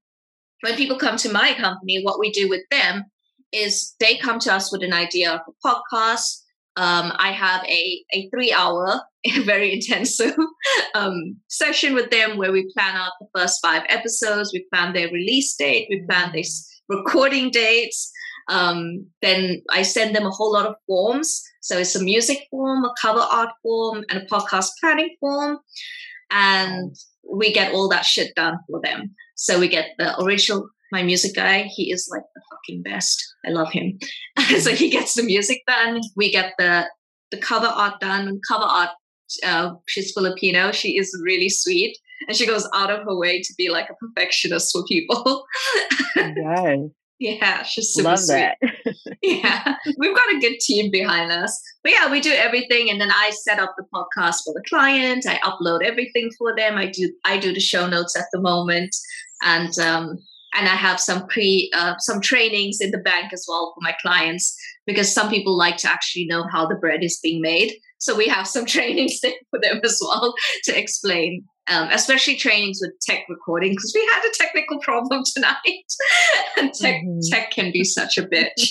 when 0.61 0.75
people 0.75 0.97
come 0.97 1.17
to 1.17 1.31
my 1.31 1.53
company, 1.53 2.01
what 2.03 2.19
we 2.19 2.31
do 2.31 2.47
with 2.47 2.61
them 2.69 3.05
is 3.51 3.95
they 3.99 4.17
come 4.17 4.39
to 4.39 4.53
us 4.53 4.71
with 4.71 4.83
an 4.83 4.93
idea 4.93 5.31
of 5.31 5.41
a 5.47 5.67
podcast. 5.67 6.42
Um, 6.75 7.13
I 7.17 7.31
have 7.31 7.63
a, 7.65 8.03
a 8.13 8.29
three 8.29 8.51
hour, 8.51 9.01
very 9.43 9.73
intensive 9.73 10.35
um, 10.95 11.37
session 11.47 11.93
with 11.93 12.09
them 12.09 12.37
where 12.37 12.51
we 12.51 12.71
plan 12.73 12.95
out 12.95 13.11
the 13.19 13.27
first 13.35 13.59
five 13.61 13.83
episodes. 13.89 14.51
We 14.53 14.65
plan 14.73 14.93
their 14.93 15.09
release 15.09 15.55
date. 15.55 15.87
We 15.89 16.03
plan 16.09 16.31
their 16.33 16.43
recording 16.89 17.51
dates. 17.51 18.11
Um, 18.49 19.05
then 19.21 19.61
I 19.69 19.83
send 19.83 20.15
them 20.15 20.25
a 20.25 20.31
whole 20.31 20.53
lot 20.53 20.65
of 20.65 20.75
forms. 20.87 21.41
So 21.61 21.77
it's 21.77 21.95
a 21.95 22.03
music 22.03 22.39
form, 22.51 22.83
a 22.83 22.93
cover 23.01 23.21
art 23.21 23.51
form, 23.61 24.03
and 24.09 24.21
a 24.21 24.25
podcast 24.25 24.69
planning 24.81 25.15
form. 25.19 25.59
And 26.31 26.95
we 27.31 27.53
get 27.53 27.73
all 27.73 27.87
that 27.89 28.05
shit 28.05 28.35
done 28.35 28.57
for 28.69 28.81
them. 28.83 29.15
So 29.35 29.59
we 29.59 29.67
get 29.67 29.91
the 29.97 30.19
original, 30.21 30.67
my 30.93 31.03
music 31.03 31.35
guy, 31.35 31.63
he 31.63 31.91
is 31.91 32.07
like 32.09 32.23
the 32.35 32.41
fucking 32.51 32.83
best. 32.83 33.21
I 33.45 33.49
love 33.49 33.71
him. 33.71 33.99
so 34.59 34.71
he 34.71 34.89
gets 34.89 35.15
the 35.15 35.23
music 35.23 35.63
done. 35.67 35.99
We 36.15 36.31
get 36.31 36.53
the 36.57 36.85
the 37.31 37.37
cover 37.37 37.65
art 37.65 37.99
done. 37.99 38.39
Cover 38.47 38.63
art, 38.63 38.91
uh, 39.43 39.73
she's 39.87 40.13
Filipino. 40.13 40.71
She 40.71 40.97
is 40.97 41.19
really 41.21 41.49
sweet. 41.49 41.97
And 42.27 42.37
she 42.37 42.45
goes 42.45 42.69
out 42.73 42.91
of 42.91 42.99
her 43.05 43.17
way 43.17 43.41
to 43.41 43.53
be 43.57 43.69
like 43.69 43.89
a 43.89 43.95
perfectionist 43.95 44.71
for 44.71 44.85
people. 44.85 45.43
yeah. 46.15 46.75
Yeah, 47.19 47.63
she's 47.63 47.89
super 47.89 48.09
Love 48.09 48.19
sweet. 48.19 48.53
that. 48.61 48.95
yeah, 49.21 49.75
we've 49.97 50.15
got 50.15 50.35
a 50.35 50.39
good 50.39 50.59
team 50.59 50.91
behind 50.91 51.31
us. 51.31 51.61
But 51.81 51.93
yeah, 51.93 52.11
we 52.11 52.19
do 52.19 52.31
everything, 52.31 52.89
and 52.89 52.99
then 52.99 53.11
I 53.11 53.29
set 53.29 53.59
up 53.59 53.75
the 53.77 53.85
podcast 53.93 54.43
for 54.43 54.53
the 54.53 54.63
client. 54.67 55.25
I 55.25 55.35
upload 55.37 55.83
everything 55.83 56.31
for 56.37 56.53
them. 56.55 56.75
I 56.77 56.87
do 56.87 57.13
I 57.23 57.37
do 57.37 57.53
the 57.53 57.61
show 57.61 57.87
notes 57.87 58.17
at 58.17 58.25
the 58.33 58.41
moment, 58.41 58.93
and 59.43 59.77
um, 59.79 60.17
and 60.55 60.67
I 60.67 60.75
have 60.75 60.99
some 60.99 61.27
pre 61.27 61.71
uh, 61.75 61.95
some 61.99 62.21
trainings 62.21 62.79
in 62.81 62.91
the 62.91 62.99
bank 62.99 63.33
as 63.33 63.45
well 63.47 63.73
for 63.75 63.81
my 63.81 63.95
clients 64.01 64.55
because 64.85 65.13
some 65.13 65.29
people 65.29 65.57
like 65.57 65.77
to 65.77 65.89
actually 65.89 66.25
know 66.25 66.45
how 66.51 66.67
the 66.67 66.75
bread 66.75 67.03
is 67.03 67.19
being 67.21 67.41
made. 67.41 67.73
So 67.97 68.15
we 68.15 68.27
have 68.27 68.47
some 68.47 68.65
trainings 68.75 69.19
there 69.21 69.33
for 69.49 69.59
them 69.59 69.79
as 69.83 69.99
well 70.01 70.33
to 70.65 70.77
explain 70.77 71.45
um, 71.67 71.89
especially 71.91 72.35
trainings 72.35 72.79
with 72.81 72.91
tech 73.01 73.23
recording 73.29 73.71
because 73.71 73.93
we 73.95 74.01
had 74.11 74.23
a 74.25 74.33
technical 74.33 74.79
problem 74.79 75.23
tonight 75.33 75.63
and 76.57 76.73
tech, 76.73 77.01
mm-hmm. 77.01 77.19
tech 77.31 77.51
can 77.51 77.71
be 77.71 77.83
such 77.83 78.17
a 78.17 78.23
bitch 78.23 78.51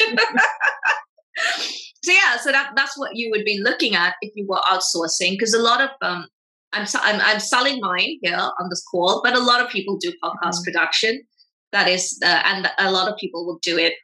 so 2.02 2.12
yeah 2.12 2.36
so 2.40 2.52
that, 2.52 2.72
that's 2.76 2.98
what 2.98 3.14
you 3.14 3.30
would 3.30 3.44
be 3.44 3.60
looking 3.62 3.94
at 3.94 4.14
if 4.20 4.32
you 4.34 4.46
were 4.46 4.60
outsourcing 4.70 5.30
because 5.30 5.54
a 5.54 5.62
lot 5.62 5.80
of 5.80 5.90
um, 6.02 6.26
I'm, 6.72 6.86
I'm, 7.00 7.20
I'm 7.20 7.40
selling 7.40 7.80
mine 7.80 8.18
here 8.22 8.36
on 8.36 8.68
this 8.68 8.84
call 8.90 9.22
but 9.22 9.34
a 9.34 9.40
lot 9.40 9.60
of 9.60 9.70
people 9.70 9.96
do 9.96 10.12
podcast 10.22 10.56
mm-hmm. 10.56 10.64
production 10.64 11.22
that 11.72 11.88
is 11.88 12.18
uh, 12.24 12.42
and 12.44 12.70
a 12.78 12.90
lot 12.90 13.10
of 13.10 13.16
people 13.18 13.44
will 13.46 13.58
do 13.62 13.78
it 13.78 13.94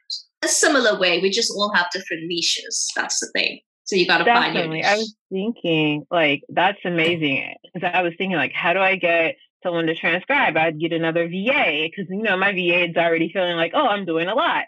a 0.41 0.47
similar 0.47 0.99
way 0.99 1.19
we 1.19 1.29
just 1.29 1.51
all 1.55 1.71
have 1.73 1.87
different 1.91 2.23
niches 2.27 2.91
that's 2.95 3.19
the 3.19 3.27
thing 3.33 3.59
so 3.89 3.95
you 3.95 4.05
got 4.05 4.19
to 4.19 4.25
find 4.25 4.55
your 4.55 4.67
niche. 4.67 4.85
I 4.85 4.97
was 4.97 5.15
thinking, 5.31 6.05
like, 6.11 6.43
that's 6.47 6.77
amazing. 6.85 7.55
Because 7.73 7.89
I 7.91 8.03
was 8.03 8.13
thinking, 8.19 8.37
like, 8.37 8.53
how 8.53 8.71
do 8.71 8.79
I 8.79 8.95
get 8.97 9.35
someone 9.63 9.87
to 9.87 9.95
transcribe? 9.95 10.55
I'd 10.55 10.79
get 10.79 10.93
another 10.93 11.27
VA 11.27 11.89
because, 11.89 12.05
you 12.07 12.21
know, 12.21 12.37
my 12.37 12.51
VA 12.51 12.87
is 12.87 12.95
already 12.95 13.31
feeling 13.33 13.55
like, 13.55 13.71
oh, 13.73 13.87
I'm 13.87 14.05
doing 14.05 14.27
a 14.27 14.35
lot. 14.35 14.65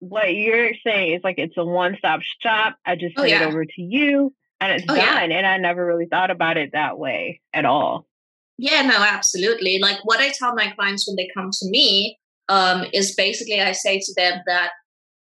What 0.00 0.34
you're 0.34 0.72
saying 0.84 1.14
is 1.14 1.20
like 1.22 1.38
it's 1.38 1.56
a 1.56 1.64
one 1.64 1.94
stop 1.96 2.22
shop. 2.42 2.76
I 2.84 2.96
just 2.96 3.14
oh, 3.16 3.22
send 3.22 3.30
yeah. 3.30 3.44
it 3.44 3.46
over 3.46 3.64
to 3.64 3.82
you 3.82 4.34
and 4.60 4.72
it's 4.72 4.84
oh, 4.88 4.96
done. 4.96 5.30
Yeah. 5.30 5.38
And 5.38 5.46
I 5.46 5.58
never 5.58 5.86
really 5.86 6.06
thought 6.06 6.32
about 6.32 6.56
it 6.56 6.72
that 6.72 6.98
way 6.98 7.40
at 7.54 7.64
all. 7.64 8.08
Yeah, 8.58 8.82
no, 8.82 8.96
absolutely. 8.98 9.78
Like 9.78 9.98
what 10.02 10.18
I 10.18 10.30
tell 10.30 10.56
my 10.56 10.72
clients 10.72 11.06
when 11.06 11.14
they 11.14 11.30
come 11.34 11.50
to 11.52 11.70
me 11.70 12.18
um, 12.48 12.84
is 12.92 13.14
basically 13.14 13.60
I 13.60 13.72
say 13.72 13.98
to 13.98 14.14
them 14.16 14.40
that 14.46 14.70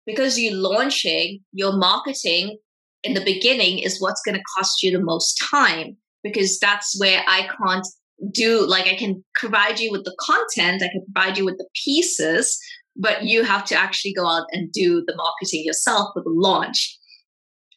because 0.06 0.38
you're 0.38 0.54
launching, 0.54 1.40
your 1.52 1.72
marketing 1.72 2.58
in 3.02 3.14
the 3.14 3.24
beginning 3.24 3.78
is 3.78 4.00
what's 4.00 4.22
going 4.22 4.36
to 4.36 4.44
cost 4.56 4.82
you 4.82 4.90
the 4.90 5.04
most 5.04 5.40
time 5.50 5.96
because 6.22 6.58
that's 6.58 6.98
where 6.98 7.22
I 7.26 7.48
can't 7.62 7.86
do 8.32 8.66
like 8.66 8.86
I 8.86 8.96
can 8.96 9.24
provide 9.34 9.80
you 9.80 9.90
with 9.90 10.04
the 10.04 10.14
content, 10.20 10.82
I 10.82 10.88
can 10.88 11.04
provide 11.12 11.38
you 11.38 11.44
with 11.44 11.56
the 11.56 11.68
pieces, 11.84 12.58
but 12.96 13.24
you 13.24 13.44
have 13.44 13.64
to 13.66 13.74
actually 13.74 14.12
go 14.12 14.26
out 14.26 14.46
and 14.52 14.70
do 14.72 15.02
the 15.06 15.16
marketing 15.16 15.64
yourself 15.64 16.10
for 16.12 16.22
the 16.22 16.30
launch. 16.30 16.98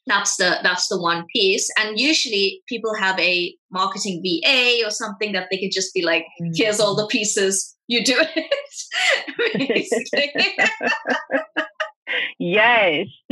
That's 0.05 0.35
the 0.35 0.57
that's 0.63 0.87
the 0.89 1.01
one 1.01 1.25
piece. 1.33 1.69
And 1.79 1.99
usually 1.99 2.61
people 2.67 2.93
have 2.93 3.17
a 3.19 3.55
marketing 3.71 4.21
VA 4.21 4.81
or 4.85 4.91
something 4.91 5.31
that 5.31 5.47
they 5.49 5.57
can 5.57 5.71
just 5.71 5.93
be 5.93 6.01
like, 6.01 6.25
mm. 6.41 6.51
here's 6.55 6.79
all 6.79 6.95
the 6.95 7.07
pieces, 7.07 7.75
you 7.87 8.03
do 8.03 8.21
it. 8.35 8.49
Yes. 12.39 13.07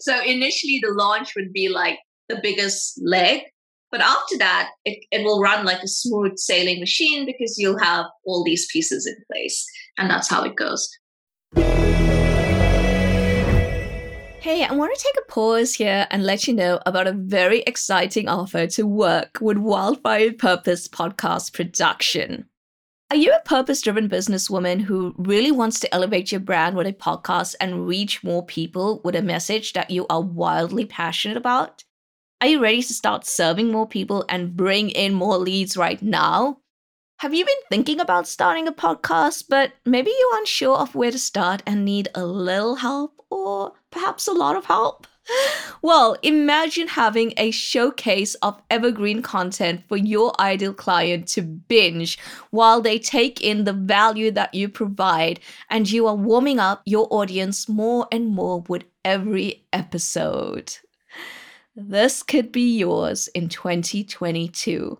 so 0.00 0.22
initially, 0.24 0.80
the 0.82 0.92
launch 0.96 1.34
would 1.36 1.52
be 1.52 1.68
like 1.68 1.98
the 2.28 2.38
biggest 2.42 3.00
leg. 3.02 3.42
But 3.90 4.02
after 4.02 4.36
that, 4.38 4.70
it, 4.84 5.04
it 5.10 5.24
will 5.24 5.40
run 5.40 5.64
like 5.64 5.82
a 5.82 5.88
smooth 5.88 6.36
sailing 6.36 6.78
machine 6.80 7.24
because 7.24 7.56
you'll 7.58 7.78
have 7.78 8.04
all 8.26 8.44
these 8.44 8.68
pieces 8.70 9.06
in 9.06 9.16
place. 9.32 9.64
And 9.96 10.10
that's 10.10 10.28
how 10.28 10.44
it 10.44 10.56
goes. 10.56 10.88
Hey, 14.48 14.64
I 14.64 14.72
want 14.72 14.96
to 14.96 15.04
take 15.04 15.22
a 15.22 15.30
pause 15.30 15.74
here 15.74 16.06
and 16.10 16.24
let 16.24 16.48
you 16.48 16.54
know 16.54 16.80
about 16.86 17.06
a 17.06 17.12
very 17.12 17.60
exciting 17.66 18.30
offer 18.30 18.66
to 18.68 18.86
work 18.86 19.36
with 19.42 19.58
Wildfire 19.58 20.32
Purpose 20.32 20.88
Podcast 20.88 21.52
Production. 21.52 22.48
Are 23.10 23.16
you 23.18 23.30
a 23.30 23.46
purpose 23.46 23.82
driven 23.82 24.08
businesswoman 24.08 24.80
who 24.80 25.14
really 25.18 25.52
wants 25.52 25.78
to 25.80 25.94
elevate 25.94 26.32
your 26.32 26.40
brand 26.40 26.76
with 26.76 26.86
a 26.86 26.94
podcast 26.94 27.56
and 27.60 27.86
reach 27.86 28.24
more 28.24 28.42
people 28.42 29.02
with 29.04 29.14
a 29.14 29.20
message 29.20 29.74
that 29.74 29.90
you 29.90 30.06
are 30.08 30.22
wildly 30.22 30.86
passionate 30.86 31.36
about? 31.36 31.84
Are 32.40 32.48
you 32.48 32.58
ready 32.58 32.80
to 32.80 32.94
start 32.94 33.26
serving 33.26 33.70
more 33.70 33.86
people 33.86 34.24
and 34.30 34.56
bring 34.56 34.88
in 34.88 35.12
more 35.12 35.36
leads 35.36 35.76
right 35.76 36.00
now? 36.00 36.60
Have 37.18 37.34
you 37.34 37.44
been 37.44 37.56
thinking 37.68 37.98
about 37.98 38.28
starting 38.28 38.68
a 38.68 38.72
podcast, 38.72 39.46
but 39.48 39.72
maybe 39.84 40.08
you're 40.08 40.38
unsure 40.38 40.76
of 40.76 40.94
where 40.94 41.10
to 41.10 41.18
start 41.18 41.64
and 41.66 41.84
need 41.84 42.06
a 42.14 42.24
little 42.24 42.76
help 42.76 43.20
or 43.28 43.72
perhaps 43.90 44.28
a 44.28 44.32
lot 44.32 44.54
of 44.54 44.66
help? 44.66 45.06
Well, 45.82 46.16
imagine 46.22 46.88
having 46.88 47.34
a 47.36 47.50
showcase 47.50 48.34
of 48.36 48.62
evergreen 48.70 49.20
content 49.22 49.82
for 49.88 49.96
your 49.96 50.32
ideal 50.40 50.72
client 50.72 51.28
to 51.28 51.42
binge 51.42 52.18
while 52.50 52.80
they 52.80 52.98
take 52.98 53.40
in 53.40 53.64
the 53.64 53.72
value 53.72 54.30
that 54.30 54.54
you 54.54 54.68
provide, 54.68 55.40
and 55.70 55.90
you 55.90 56.06
are 56.06 56.14
warming 56.14 56.58
up 56.58 56.82
your 56.86 57.08
audience 57.10 57.68
more 57.68 58.08
and 58.10 58.28
more 58.28 58.64
with 58.68 58.84
every 59.04 59.66
episode. 59.72 60.76
This 61.76 62.22
could 62.22 62.50
be 62.50 62.78
yours 62.78 63.28
in 63.34 63.48
2022. 63.48 64.98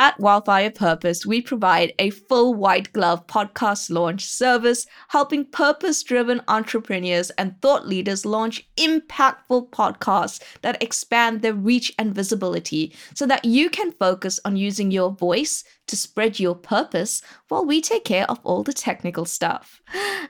At 0.00 0.20
Wildfire 0.20 0.70
Purpose, 0.70 1.26
we 1.26 1.42
provide 1.42 1.92
a 1.98 2.10
full 2.10 2.54
white 2.54 2.92
glove 2.92 3.26
podcast 3.26 3.90
launch 3.90 4.24
service, 4.26 4.86
helping 5.08 5.44
purpose 5.44 6.04
driven 6.04 6.40
entrepreneurs 6.46 7.30
and 7.30 7.60
thought 7.60 7.88
leaders 7.88 8.24
launch 8.24 8.68
impactful 8.76 9.70
podcasts 9.70 10.40
that 10.62 10.80
expand 10.80 11.42
their 11.42 11.52
reach 11.52 11.92
and 11.98 12.14
visibility 12.14 12.94
so 13.12 13.26
that 13.26 13.44
you 13.44 13.68
can 13.68 13.90
focus 13.90 14.38
on 14.44 14.56
using 14.56 14.92
your 14.92 15.10
voice 15.10 15.64
to 15.88 15.96
spread 15.96 16.38
your 16.38 16.54
purpose 16.54 17.20
while 17.48 17.64
we 17.64 17.80
take 17.80 18.04
care 18.04 18.30
of 18.30 18.38
all 18.44 18.62
the 18.62 18.72
technical 18.72 19.24
stuff. 19.24 19.82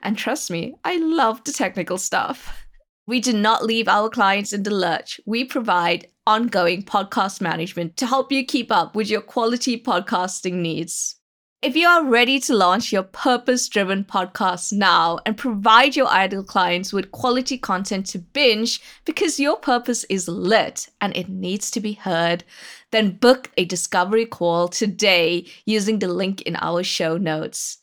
And 0.02 0.16
trust 0.16 0.50
me, 0.50 0.76
I 0.82 0.96
love 0.96 1.44
the 1.44 1.52
technical 1.52 1.98
stuff. 1.98 2.67
We 3.08 3.20
do 3.20 3.32
not 3.32 3.64
leave 3.64 3.88
our 3.88 4.10
clients 4.10 4.52
in 4.52 4.64
the 4.64 4.70
lurch. 4.70 5.18
We 5.24 5.42
provide 5.42 6.08
ongoing 6.26 6.82
podcast 6.82 7.40
management 7.40 7.96
to 7.96 8.06
help 8.06 8.30
you 8.30 8.44
keep 8.44 8.70
up 8.70 8.94
with 8.94 9.08
your 9.08 9.22
quality 9.22 9.80
podcasting 9.80 10.56
needs. 10.56 11.16
If 11.62 11.74
you 11.74 11.88
are 11.88 12.04
ready 12.04 12.38
to 12.40 12.54
launch 12.54 12.92
your 12.92 13.04
purpose 13.04 13.66
driven 13.66 14.04
podcast 14.04 14.74
now 14.74 15.20
and 15.24 15.38
provide 15.38 15.96
your 15.96 16.08
ideal 16.08 16.44
clients 16.44 16.92
with 16.92 17.10
quality 17.10 17.56
content 17.56 18.04
to 18.08 18.18
binge 18.18 18.82
because 19.06 19.40
your 19.40 19.56
purpose 19.56 20.04
is 20.10 20.28
lit 20.28 20.90
and 21.00 21.16
it 21.16 21.30
needs 21.30 21.70
to 21.70 21.80
be 21.80 21.94
heard, 21.94 22.44
then 22.90 23.12
book 23.12 23.50
a 23.56 23.64
discovery 23.64 24.26
call 24.26 24.68
today 24.68 25.46
using 25.64 25.98
the 25.98 26.08
link 26.08 26.42
in 26.42 26.56
our 26.56 26.82
show 26.82 27.16
notes. 27.16 27.78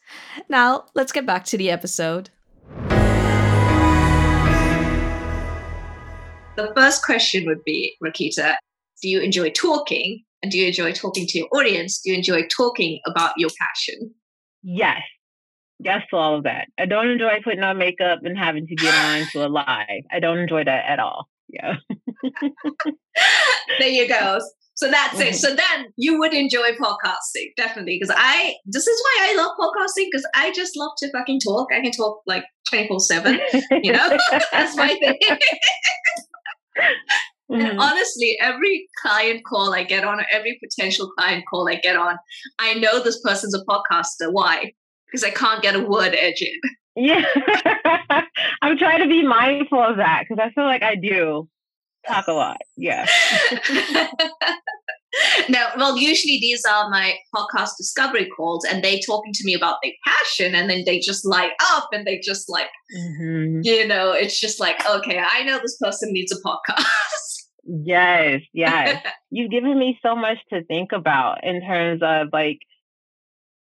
Now, 0.49 0.85
let's 0.93 1.11
get 1.11 1.25
back 1.25 1.45
to 1.45 1.57
the 1.57 1.71
episode. 1.71 2.29
The 6.55 6.71
first 6.75 7.03
question 7.03 7.45
would 7.47 7.63
be, 7.65 7.95
Reketta, 8.03 8.55
do 9.01 9.09
you 9.09 9.19
enjoy 9.19 9.49
talking? 9.49 10.23
And 10.41 10.51
do 10.51 10.57
you 10.57 10.67
enjoy 10.67 10.93
talking 10.93 11.27
to 11.27 11.37
your 11.39 11.47
audience? 11.53 12.01
Do 12.01 12.11
you 12.11 12.17
enjoy 12.17 12.47
talking 12.47 12.99
about 13.05 13.33
your 13.37 13.49
passion? 13.59 14.13
Yes. 14.63 15.01
yes 15.79 16.03
to 16.11 16.15
all 16.15 16.37
of 16.37 16.43
that. 16.43 16.67
I 16.77 16.85
don't 16.85 17.09
enjoy 17.09 17.41
putting 17.43 17.63
on 17.63 17.77
makeup 17.77 18.19
and 18.23 18.37
having 18.37 18.67
to 18.67 18.75
get 18.75 18.93
on 18.93 19.27
to 19.31 19.45
a 19.45 19.49
live. 19.49 20.03
I 20.11 20.19
don't 20.19 20.37
enjoy 20.37 20.63
that 20.63 20.85
at 20.85 20.99
all. 20.99 21.27
Yeah. 21.49 21.75
there 23.79 23.89
you 23.89 24.07
go. 24.07 24.39
So 24.75 24.89
that's 24.91 25.17
mm-hmm. 25.17 25.29
it. 25.29 25.35
So 25.35 25.55
then 25.55 25.87
you 25.97 26.19
would 26.19 26.33
enjoy 26.33 26.71
podcasting, 26.71 27.53
definitely. 27.57 27.97
Because 27.99 28.13
I, 28.15 28.55
this 28.65 28.87
is 28.87 29.03
why 29.03 29.29
I 29.29 29.35
love 29.35 29.51
podcasting, 29.59 30.07
because 30.11 30.27
I 30.35 30.51
just 30.51 30.77
love 30.77 30.91
to 30.99 31.11
fucking 31.11 31.39
talk. 31.39 31.69
I 31.73 31.81
can 31.81 31.91
talk 31.91 32.21
like 32.25 32.43
24 32.69 32.99
7, 32.99 33.39
you 33.83 33.93
know? 33.93 34.17
that's 34.51 34.75
my 34.75 34.89
thing. 34.89 35.19
Mm-hmm. 37.51 37.61
And 37.61 37.79
honestly, 37.79 38.37
every 38.41 38.87
client 39.01 39.45
call 39.45 39.73
I 39.73 39.83
get 39.83 40.03
on, 40.03 40.19
or 40.19 40.25
every 40.31 40.59
potential 40.63 41.11
client 41.11 41.43
call 41.47 41.69
I 41.69 41.75
get 41.75 41.95
on, 41.95 42.17
I 42.57 42.73
know 42.73 43.03
this 43.03 43.21
person's 43.21 43.53
a 43.53 43.63
podcaster. 43.65 44.31
Why? 44.31 44.73
Because 45.05 45.23
I 45.23 45.29
can't 45.29 45.61
get 45.61 45.75
a 45.75 45.79
word 45.79 46.15
edge 46.15 46.41
in. 46.41 46.59
Yeah. 46.95 47.23
I'm 48.63 48.77
trying 48.77 49.03
to 49.03 49.07
be 49.07 49.21
mindful 49.23 49.79
of 49.79 49.97
that 49.97 50.23
because 50.27 50.43
I 50.43 50.51
feel 50.53 50.63
like 50.63 50.81
I 50.81 50.95
do 50.95 51.47
talk 52.07 52.27
a 52.27 52.33
lot. 52.33 52.61
Yeah. 52.77 53.05
now, 55.49 55.67
well, 55.77 55.97
usually 55.97 56.39
these 56.39 56.63
are 56.65 56.89
my 56.89 57.15
podcast 57.33 57.77
discovery 57.77 58.29
calls, 58.35 58.65
and 58.65 58.83
they 58.83 58.99
talking 58.99 59.33
to 59.33 59.45
me 59.45 59.53
about 59.53 59.77
their 59.83 59.93
passion, 60.05 60.55
and 60.55 60.69
then 60.69 60.83
they 60.85 60.99
just 60.99 61.25
light 61.25 61.51
up, 61.71 61.89
and 61.91 62.05
they 62.05 62.19
just 62.19 62.49
like, 62.49 62.69
mm-hmm. 62.97 63.61
you 63.63 63.87
know, 63.87 64.11
it's 64.11 64.39
just 64.39 64.59
like, 64.59 64.83
okay, 64.89 65.19
I 65.19 65.43
know 65.43 65.59
this 65.59 65.77
person 65.77 66.11
needs 66.13 66.31
a 66.31 66.41
podcast. 66.41 66.75
Yes, 67.67 68.41
yes. 68.53 69.03
You've 69.31 69.49
given 69.49 69.79
me 69.79 69.97
so 70.03 70.15
much 70.15 70.37
to 70.53 70.63
think 70.65 70.91
about 70.91 71.43
in 71.43 71.61
terms 71.61 72.01
of 72.03 72.27
like, 72.31 72.59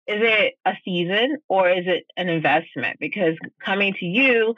is 0.07 0.21
it 0.21 0.55
a 0.65 0.73
season 0.83 1.37
or 1.49 1.69
is 1.69 1.85
it 1.85 2.05
an 2.17 2.27
investment? 2.27 2.97
Because 2.99 3.35
coming 3.63 3.93
to 3.99 4.05
you, 4.05 4.55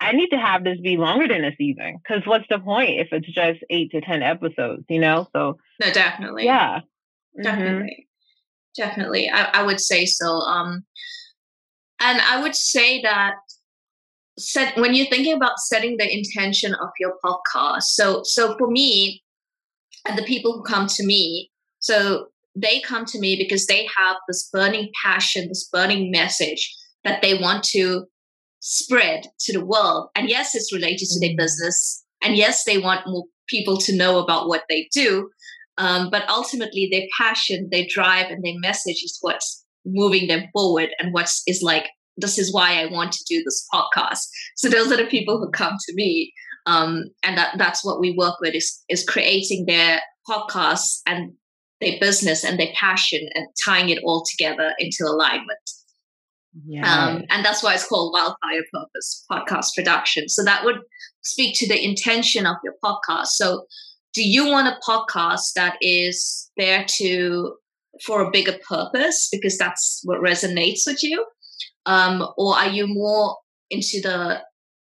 I 0.00 0.12
need 0.12 0.28
to 0.28 0.38
have 0.38 0.64
this 0.64 0.80
be 0.80 0.96
longer 0.96 1.26
than 1.28 1.44
a 1.44 1.54
season. 1.56 1.98
Because 2.02 2.26
what's 2.26 2.46
the 2.48 2.58
point 2.58 3.00
if 3.00 3.08
it's 3.12 3.26
just 3.32 3.60
eight 3.70 3.90
to 3.90 4.00
10 4.00 4.22
episodes, 4.22 4.84
you 4.88 5.00
know? 5.00 5.28
So, 5.34 5.58
no, 5.80 5.90
definitely. 5.92 6.44
Yeah. 6.44 6.80
Definitely. 7.42 8.06
Mm-hmm. 8.06 8.82
Definitely. 8.82 9.30
I, 9.30 9.60
I 9.60 9.62
would 9.62 9.80
say 9.80 10.06
so. 10.06 10.28
Um, 10.28 10.84
and 12.00 12.20
I 12.20 12.40
would 12.40 12.54
say 12.54 13.02
that 13.02 13.34
set 14.38 14.76
when 14.76 14.94
you're 14.94 15.06
thinking 15.06 15.34
about 15.34 15.58
setting 15.58 15.96
the 15.96 16.16
intention 16.16 16.74
of 16.74 16.90
your 17.00 17.14
podcast 17.24 17.82
so 17.82 18.22
so 18.22 18.56
for 18.56 18.70
me 18.70 19.22
and 20.06 20.16
the 20.16 20.22
people 20.22 20.52
who 20.52 20.62
come 20.62 20.86
to 20.86 21.04
me 21.04 21.50
so 21.80 22.26
they 22.54 22.80
come 22.80 23.04
to 23.04 23.18
me 23.18 23.36
because 23.36 23.66
they 23.66 23.86
have 23.96 24.16
this 24.28 24.48
burning 24.52 24.90
passion 25.02 25.48
this 25.48 25.68
burning 25.72 26.10
message 26.12 26.72
that 27.02 27.20
they 27.20 27.34
want 27.38 27.64
to 27.64 28.06
spread 28.60 29.26
to 29.38 29.52
the 29.52 29.64
world 29.64 30.08
and 30.14 30.28
yes 30.28 30.54
it's 30.54 30.72
related 30.72 31.06
to 31.06 31.20
their 31.20 31.30
mm-hmm. 31.30 31.38
business 31.38 32.04
and 32.22 32.36
yes 32.36 32.64
they 32.64 32.78
want 32.78 33.06
more 33.06 33.24
people 33.48 33.78
to 33.78 33.96
know 33.96 34.18
about 34.18 34.48
what 34.48 34.64
they 34.68 34.88
do 34.92 35.28
um, 35.78 36.10
but 36.10 36.28
ultimately 36.28 36.88
their 36.90 37.06
passion 37.18 37.68
their 37.70 37.86
drive 37.88 38.26
and 38.30 38.44
their 38.44 38.58
message 38.58 39.02
is 39.02 39.18
what's 39.20 39.64
moving 39.86 40.26
them 40.26 40.44
forward 40.52 40.90
and 40.98 41.12
what's 41.14 41.42
is 41.46 41.62
like 41.62 41.86
this 42.18 42.38
is 42.38 42.52
why 42.52 42.80
I 42.82 42.86
want 42.86 43.12
to 43.12 43.24
do 43.28 43.42
this 43.44 43.66
podcast. 43.72 44.26
So 44.56 44.68
those 44.68 44.92
are 44.92 44.96
the 44.96 45.06
people 45.06 45.38
who 45.38 45.50
come 45.50 45.76
to 45.78 45.94
me. 45.94 46.32
Um, 46.66 47.04
and 47.22 47.38
that, 47.38 47.56
that's 47.56 47.84
what 47.84 48.00
we 48.00 48.14
work 48.18 48.40
with 48.40 48.54
is, 48.54 48.82
is 48.88 49.04
creating 49.04 49.66
their 49.66 50.00
podcasts 50.28 51.00
and 51.06 51.32
their 51.80 51.98
business 52.00 52.44
and 52.44 52.58
their 52.58 52.72
passion 52.74 53.28
and 53.34 53.46
tying 53.64 53.88
it 53.88 54.02
all 54.04 54.24
together 54.28 54.72
into 54.78 55.04
alignment. 55.04 55.70
Yeah. 56.66 56.92
Um, 56.92 57.24
and 57.30 57.44
that's 57.44 57.62
why 57.62 57.74
it's 57.74 57.86
called 57.86 58.12
Wildfire 58.12 58.64
Purpose 58.72 59.24
Podcast 59.30 59.74
Production. 59.74 60.28
So 60.28 60.44
that 60.44 60.64
would 60.64 60.80
speak 61.22 61.56
to 61.58 61.68
the 61.68 61.82
intention 61.82 62.46
of 62.46 62.56
your 62.64 62.74
podcast. 62.82 63.28
So 63.28 63.66
do 64.14 64.28
you 64.28 64.46
want 64.46 64.68
a 64.68 64.78
podcast 64.88 65.52
that 65.54 65.76
is 65.80 66.50
there 66.56 66.84
to 66.88 67.54
for 68.02 68.22
a 68.22 68.30
bigger 68.30 68.56
purpose 68.68 69.28
because 69.30 69.58
that's 69.58 70.00
what 70.04 70.20
resonates 70.20 70.86
with 70.86 71.02
you 71.02 71.24
um, 71.86 72.26
or 72.36 72.54
are 72.54 72.68
you 72.68 72.86
more 72.86 73.36
into 73.70 74.00
the 74.00 74.40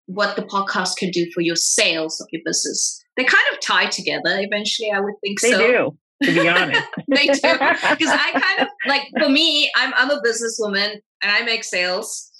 what 0.07 0.37
the 0.37 0.43
podcast 0.43 0.97
can 0.97 1.11
do 1.11 1.31
for 1.33 1.41
your 1.41 1.57
sales 1.57 2.21
of 2.21 2.29
your 2.33 2.43
business? 2.45 3.03
They 3.17 3.25
kind 3.25 3.45
of 3.53 3.61
tie 3.61 3.87
together 3.87 4.39
eventually, 4.39 4.91
I 4.91 5.01
would 5.01 5.15
think 5.23 5.41
they 5.41 5.51
so. 5.51 5.59
They 5.59 5.67
do, 5.67 5.99
to 6.25 6.33
be 6.33 6.49
honest. 6.49 6.83
they 7.09 7.27
do. 7.27 7.41
Because 7.41 8.09
I 8.11 8.31
kind 8.33 8.61
of 8.61 8.69
like 8.87 9.09
for 9.19 9.29
me, 9.29 9.71
I'm 9.77 9.93
I'm 9.95 10.11
a 10.11 10.21
businesswoman 10.21 10.93
and 11.23 11.33
I 11.33 11.43
make 11.43 11.65
sales. 11.65 12.31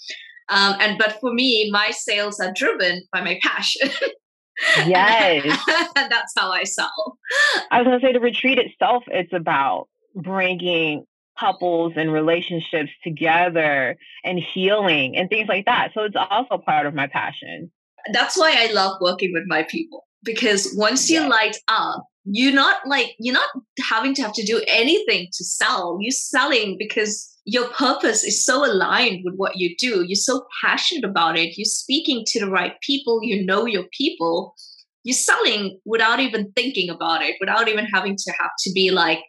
Um, 0.49 0.75
and 0.79 0.97
but 0.97 1.19
for 1.19 1.33
me, 1.33 1.69
my 1.71 1.91
sales 1.91 2.39
are 2.39 2.53
driven 2.53 3.03
by 3.11 3.21
my 3.21 3.39
passion. 3.41 3.89
Yes. 4.85 5.43
and 5.97 6.09
that's 6.09 6.33
how 6.37 6.49
I 6.49 6.63
sell. 6.63 7.17
I 7.71 7.79
was 7.79 7.87
going 7.87 7.99
to 7.99 8.05
say 8.05 8.13
the 8.13 8.21
retreat 8.21 8.57
itself, 8.57 9.03
it's 9.07 9.33
about 9.33 9.89
bringing 10.15 11.05
couples 11.37 11.93
and 11.97 12.11
relationships 12.11 12.91
together 13.03 13.97
and 14.23 14.39
healing 14.39 15.17
and 15.17 15.29
things 15.29 15.49
like 15.49 15.65
that. 15.65 15.91
So 15.93 16.03
it's 16.03 16.15
also 16.15 16.57
part 16.57 16.85
of 16.85 16.93
my 16.93 17.07
passion. 17.07 17.69
That's 18.13 18.37
why 18.37 18.55
I 18.57 18.71
love 18.71 18.97
working 19.01 19.33
with 19.33 19.43
my 19.47 19.63
people 19.63 20.05
because 20.25 20.73
once 20.75 21.09
you 21.09 21.21
yeah. 21.21 21.27
light 21.27 21.57
up, 21.67 22.05
you're 22.25 22.53
not 22.53 22.77
like 22.87 23.15
you're 23.19 23.33
not 23.33 23.49
having 23.87 24.13
to 24.15 24.23
have 24.23 24.33
to 24.33 24.45
do 24.45 24.61
anything 24.67 25.27
to 25.31 25.43
sell. 25.43 25.97
You're 26.01 26.11
selling 26.11 26.75
because 26.77 27.31
your 27.45 27.69
purpose 27.69 28.23
is 28.23 28.43
so 28.43 28.65
aligned 28.65 29.21
with 29.23 29.35
what 29.35 29.57
you 29.57 29.75
do. 29.77 30.03
You're 30.03 30.15
so 30.15 30.45
passionate 30.61 31.05
about 31.05 31.37
it. 31.37 31.57
You're 31.57 31.65
speaking 31.65 32.25
to 32.27 32.39
the 32.39 32.49
right 32.49 32.73
people. 32.81 33.23
You 33.23 33.45
know 33.45 33.65
your 33.65 33.85
people. 33.95 34.55
You're 35.03 35.13
selling 35.13 35.79
without 35.85 36.19
even 36.19 36.51
thinking 36.55 36.89
about 36.89 37.21
it, 37.21 37.35
without 37.39 37.67
even 37.67 37.85
having 37.85 38.15
to 38.15 38.33
have 38.39 38.49
to 38.61 38.71
be 38.73 38.89
like, 38.89 39.19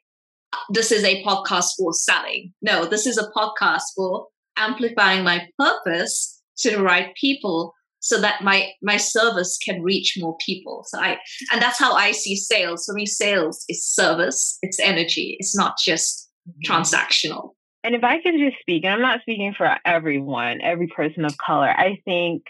this 0.71 0.91
is 0.91 1.05
a 1.05 1.23
podcast 1.23 1.73
for 1.77 1.93
selling. 1.93 2.55
No, 2.63 2.87
this 2.87 3.07
is 3.07 3.19
a 3.19 3.31
podcast 3.37 3.83
for 3.95 4.29
amplifying 4.57 5.23
my 5.23 5.47
purpose 5.59 6.43
to 6.59 6.71
the 6.71 6.83
right 6.83 7.15
people 7.21 7.75
so 8.07 8.21
that 8.21 8.43
my 8.43 8.71
my 8.83 8.97
service 8.97 9.59
can 9.59 9.83
reach 9.83 10.17
more 10.19 10.37
people. 10.45 10.85
So 10.87 10.99
i 10.99 11.19
and 11.53 11.61
that's 11.61 11.79
how 11.79 11.95
i 11.95 12.13
see 12.13 12.37
sales. 12.37 12.85
For 12.85 12.95
me 12.95 13.07
sales 13.07 13.65
is 13.69 13.85
service 13.85 14.59
it's 14.63 14.81
energy 14.81 15.37
it's 15.39 15.57
not 15.57 15.79
just 15.79 16.31
mm-hmm. 16.49 16.73
transactional. 16.73 17.51
And 17.85 17.95
if 17.95 18.05
i 18.05 18.21
can 18.21 18.39
just 18.39 18.59
speak 18.61 18.85
and 18.85 18.95
i'm 18.95 19.03
not 19.03 19.21
speaking 19.21 19.55
for 19.57 19.77
everyone 19.85 20.61
every 20.61 20.89
person 20.89 21.25
of 21.25 21.39
color 21.39 21.69
i 21.69 22.01
think 22.05 22.43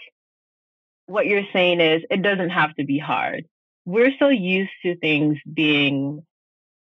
what 1.07 1.25
you're 1.25 1.47
saying 1.51 1.79
is 1.79 2.03
it 2.11 2.21
doesn't 2.21 2.51
have 2.51 2.75
to 2.75 2.85
be 2.85 2.99
hard. 2.99 3.45
We're 3.85 4.11
so 4.19 4.27
used 4.27 4.71
to 4.83 4.97
things 4.97 5.37
being 5.51 6.23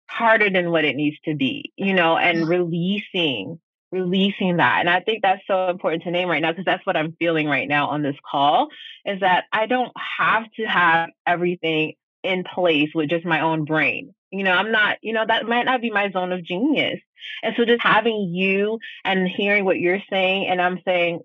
harder 0.08 0.50
than 0.50 0.70
what 0.70 0.84
it 0.84 0.96
needs 0.96 1.16
to 1.24 1.34
be, 1.34 1.72
you 1.76 1.94
know, 1.94 2.16
and 2.16 2.46
releasing, 2.46 3.58
releasing 3.92 4.58
that. 4.58 4.80
And 4.80 4.90
I 4.90 5.00
think 5.00 5.22
that's 5.22 5.42
so 5.46 5.68
important 5.68 6.04
to 6.04 6.10
name 6.10 6.28
right 6.28 6.42
now 6.42 6.52
because 6.52 6.64
that's 6.64 6.84
what 6.86 6.96
I'm 6.96 7.16
feeling 7.18 7.46
right 7.46 7.68
now 7.68 7.88
on 7.88 8.02
this 8.02 8.16
call 8.28 8.68
is 9.04 9.20
that 9.20 9.44
I 9.52 9.66
don't 9.66 9.92
have 10.18 10.44
to 10.56 10.64
have 10.64 11.10
everything 11.26 11.94
in 12.22 12.44
place 12.44 12.90
with 12.94 13.10
just 13.10 13.24
my 13.24 13.40
own 13.40 13.64
brain. 13.64 14.14
You 14.30 14.44
know, 14.44 14.52
I'm 14.52 14.70
not, 14.70 14.98
you 15.02 15.12
know, 15.12 15.24
that 15.26 15.46
might 15.46 15.64
not 15.64 15.80
be 15.80 15.90
my 15.90 16.10
zone 16.10 16.32
of 16.32 16.44
genius. 16.44 17.00
And 17.42 17.54
so 17.56 17.64
just 17.64 17.82
having 17.82 18.32
you 18.32 18.78
and 19.04 19.26
hearing 19.26 19.64
what 19.64 19.80
you're 19.80 20.02
saying, 20.08 20.46
and 20.46 20.62
I'm 20.62 20.80
saying, 20.84 21.20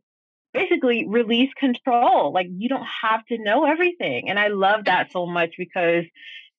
basically 0.54 1.06
release 1.08 1.52
control. 1.58 2.32
Like 2.34 2.48
you 2.50 2.70
don't 2.70 2.88
have 3.02 3.26
to 3.28 3.38
know 3.38 3.66
everything. 3.66 4.30
And 4.30 4.40
I 4.40 4.48
love 4.48 4.86
that 4.86 5.12
so 5.12 5.26
much 5.26 5.54
because 5.58 6.06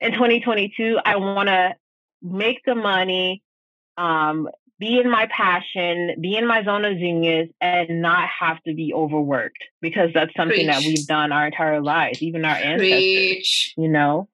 in 0.01 0.13
2022, 0.13 0.99
I 1.05 1.17
want 1.17 1.49
to 1.49 1.75
make 2.23 2.61
the 2.65 2.75
money, 2.75 3.43
um, 3.97 4.49
be 4.79 4.99
in 4.99 5.11
my 5.11 5.27
passion, 5.35 6.17
be 6.21 6.37
in 6.37 6.47
my 6.47 6.63
zone 6.65 6.85
of 6.85 6.99
genius, 6.99 7.49
and 7.61 8.03
not 8.03 8.29
have 8.41 8.63
to 8.65 8.75
be 8.75 8.93
overworked 8.93 9.63
because 9.81 10.11
that's 10.13 10.35
something 10.37 10.57
Preach. 10.57 10.67
that 10.67 10.81
we've 10.81 11.07
done 11.07 11.33
our 11.33 11.47
entire 11.47 11.81
lives, 11.81 12.23
even 12.23 12.45
our 12.45 12.57
ancestors. 12.57 12.79
Preach. 12.79 13.75
You 13.77 13.89
know. 13.89 14.29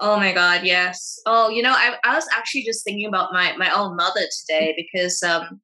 Oh 0.00 0.16
my 0.16 0.32
God, 0.32 0.62
yes. 0.64 1.20
Oh, 1.26 1.50
you 1.50 1.62
know, 1.62 1.72
I, 1.72 1.96
I 2.04 2.14
was 2.14 2.26
actually 2.32 2.62
just 2.62 2.84
thinking 2.84 3.06
about 3.06 3.32
my 3.32 3.54
my 3.56 3.70
own 3.70 3.96
mother 3.96 4.22
today 4.40 4.74
because 4.76 5.22
um, 5.22 5.60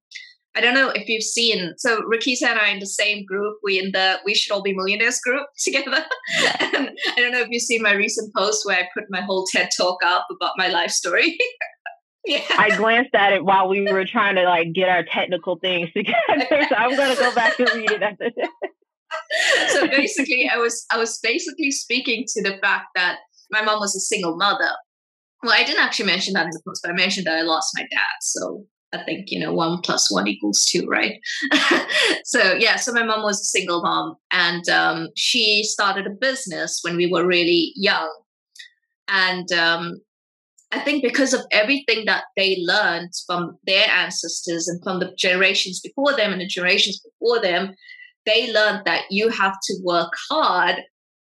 I 0.55 0.61
don't 0.61 0.75
know 0.75 0.91
if 0.91 1.09
you've 1.09 1.23
seen. 1.23 1.75
So 1.77 2.03
Reketta 2.03 2.47
and 2.47 2.59
I 2.59 2.71
are 2.71 2.75
in 2.75 2.79
the 2.79 2.87
same 2.87 3.25
group. 3.27 3.59
We 3.63 3.79
in 3.79 3.93
the 3.93 4.21
We 4.25 4.35
Should 4.35 4.53
All 4.53 4.63
Be 4.63 4.73
Millionaires 4.73 5.21
group 5.21 5.47
together. 5.59 6.05
and 6.61 6.91
I 7.09 7.15
don't 7.17 7.33
know 7.33 7.41
if 7.41 7.49
you've 7.51 7.63
seen 7.63 7.83
my 7.83 7.93
recent 7.93 8.35
post 8.35 8.65
where 8.65 8.79
I 8.79 8.89
put 8.95 9.05
my 9.11 9.21
whole 9.21 9.47
TED 9.47 9.71
talk 9.77 9.99
up 10.05 10.27
about 10.31 10.53
my 10.57 10.69
life 10.69 10.91
story. 10.91 11.37
yeah. 12.27 12.43
I 12.59 12.77
glanced 12.77 13.15
at 13.15 13.33
it 13.33 13.45
while 13.45 13.69
we 13.69 13.91
were 13.91 14.05
trying 14.05 14.35
to 14.37 14.43
like 14.43 14.73
get 14.73 14.89
our 14.89 15.05
technical 15.05 15.57
things 15.59 15.91
together. 15.97 16.67
So 16.69 16.75
I'm 16.77 16.97
gonna 16.97 17.17
go 17.17 17.35
back 17.35 17.59
and 17.59 17.69
read 17.75 17.91
it 17.91 18.03
after 18.03 18.31
this. 18.37 18.49
so 19.73 19.87
basically, 19.87 20.51
I 20.53 20.59
was 20.59 20.85
I 20.91 20.99
was 20.99 21.19
basically 21.23 21.71
speaking 21.71 22.25
to 22.29 22.43
the 22.43 22.59
fact 22.59 22.87
that 22.95 23.19
my 23.51 23.63
mom 23.63 23.81
was 23.81 23.95
a 23.95 24.01
single 24.01 24.37
mother. 24.37 24.71
Well, 25.43 25.53
I 25.55 25.65
didn't 25.65 25.83
actually 25.83 26.07
mention 26.07 26.35
that 26.35 26.47
in 26.47 26.51
the 26.51 26.61
post, 26.67 26.83
but 26.83 26.91
I 26.91 26.95
mentioned 26.95 27.27
that 27.27 27.39
I 27.39 27.43
lost 27.43 27.73
my 27.77 27.83
dad. 27.83 28.17
So 28.21 28.65
I 28.93 29.05
think, 29.05 29.31
you 29.31 29.39
know, 29.39 29.53
one 29.53 29.81
plus 29.83 30.11
one 30.11 30.27
equals 30.27 30.65
two, 30.65 30.87
right? 30.87 31.21
so, 32.25 32.55
yeah, 32.55 32.77
so 32.77 32.93
my 32.93 33.03
mom 33.03 33.23
was 33.23 33.41
a 33.41 33.45
single 33.45 33.83
mom 33.83 34.17
and 34.31 34.69
um, 34.69 35.09
she 35.17 35.63
started 35.63 36.07
a 36.07 36.11
business 36.11 36.81
when 36.83 36.97
we 36.97 37.11
were 37.11 37.27
really 37.27 37.73
young. 37.77 38.13
And 39.09 39.51
um, 39.53 40.01
I 40.77 40.81
think 40.81 41.03
because 41.03 41.33
of 41.33 41.41
everything 41.53 42.05
that 42.05 42.25
they 42.37 42.59
learned 42.61 43.11
from 43.27 43.57
their 43.67 43.89
ancestors 43.89 44.69
and 44.69 44.83
from 44.85 45.01
the 45.01 45.15
generations 45.17 45.81
before 45.81 46.15
them 46.15 46.33
and 46.33 46.41
the 46.41 46.47
generations 46.47 47.01
before 47.01 47.41
them, 47.41 47.75
they 48.27 48.53
learned 48.53 48.83
that 48.85 49.05
you 49.09 49.31
have 49.31 49.57
to 49.63 49.79
work 49.83 50.13
hard 50.31 50.77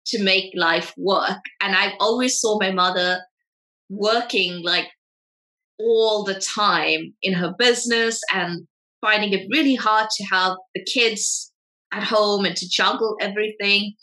to 0.07 0.23
make 0.23 0.51
life 0.55 0.91
work. 0.97 1.37
And 1.61 1.75
I 1.75 1.93
always 1.99 2.39
saw 2.39 2.57
my 2.59 2.71
mother 2.71 3.21
working 3.89 4.63
like 4.63 4.87
all 5.77 6.23
the 6.23 6.39
time 6.39 7.13
in 7.21 7.33
her 7.33 7.53
business 7.59 8.19
and 8.33 8.67
finding 9.01 9.33
it 9.33 9.47
really 9.51 9.75
hard 9.75 10.09
to 10.09 10.23
have 10.23 10.57
the 10.73 10.83
kids 10.85 11.53
at 11.91 12.01
home 12.01 12.45
and 12.45 12.55
to 12.57 12.67
juggle 12.67 13.17
everything. 13.21 13.93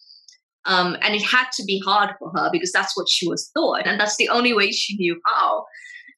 Um, 0.66 0.96
and 1.00 1.14
it 1.14 1.22
had 1.22 1.46
to 1.54 1.64
be 1.64 1.82
hard 1.84 2.10
for 2.18 2.30
her 2.34 2.50
because 2.52 2.70
that's 2.70 2.96
what 2.96 3.08
she 3.08 3.26
was 3.28 3.50
taught, 3.56 3.86
and 3.86 3.98
that's 3.98 4.16
the 4.16 4.28
only 4.28 4.52
way 4.52 4.70
she 4.72 4.96
knew 4.96 5.20
how. 5.24 5.64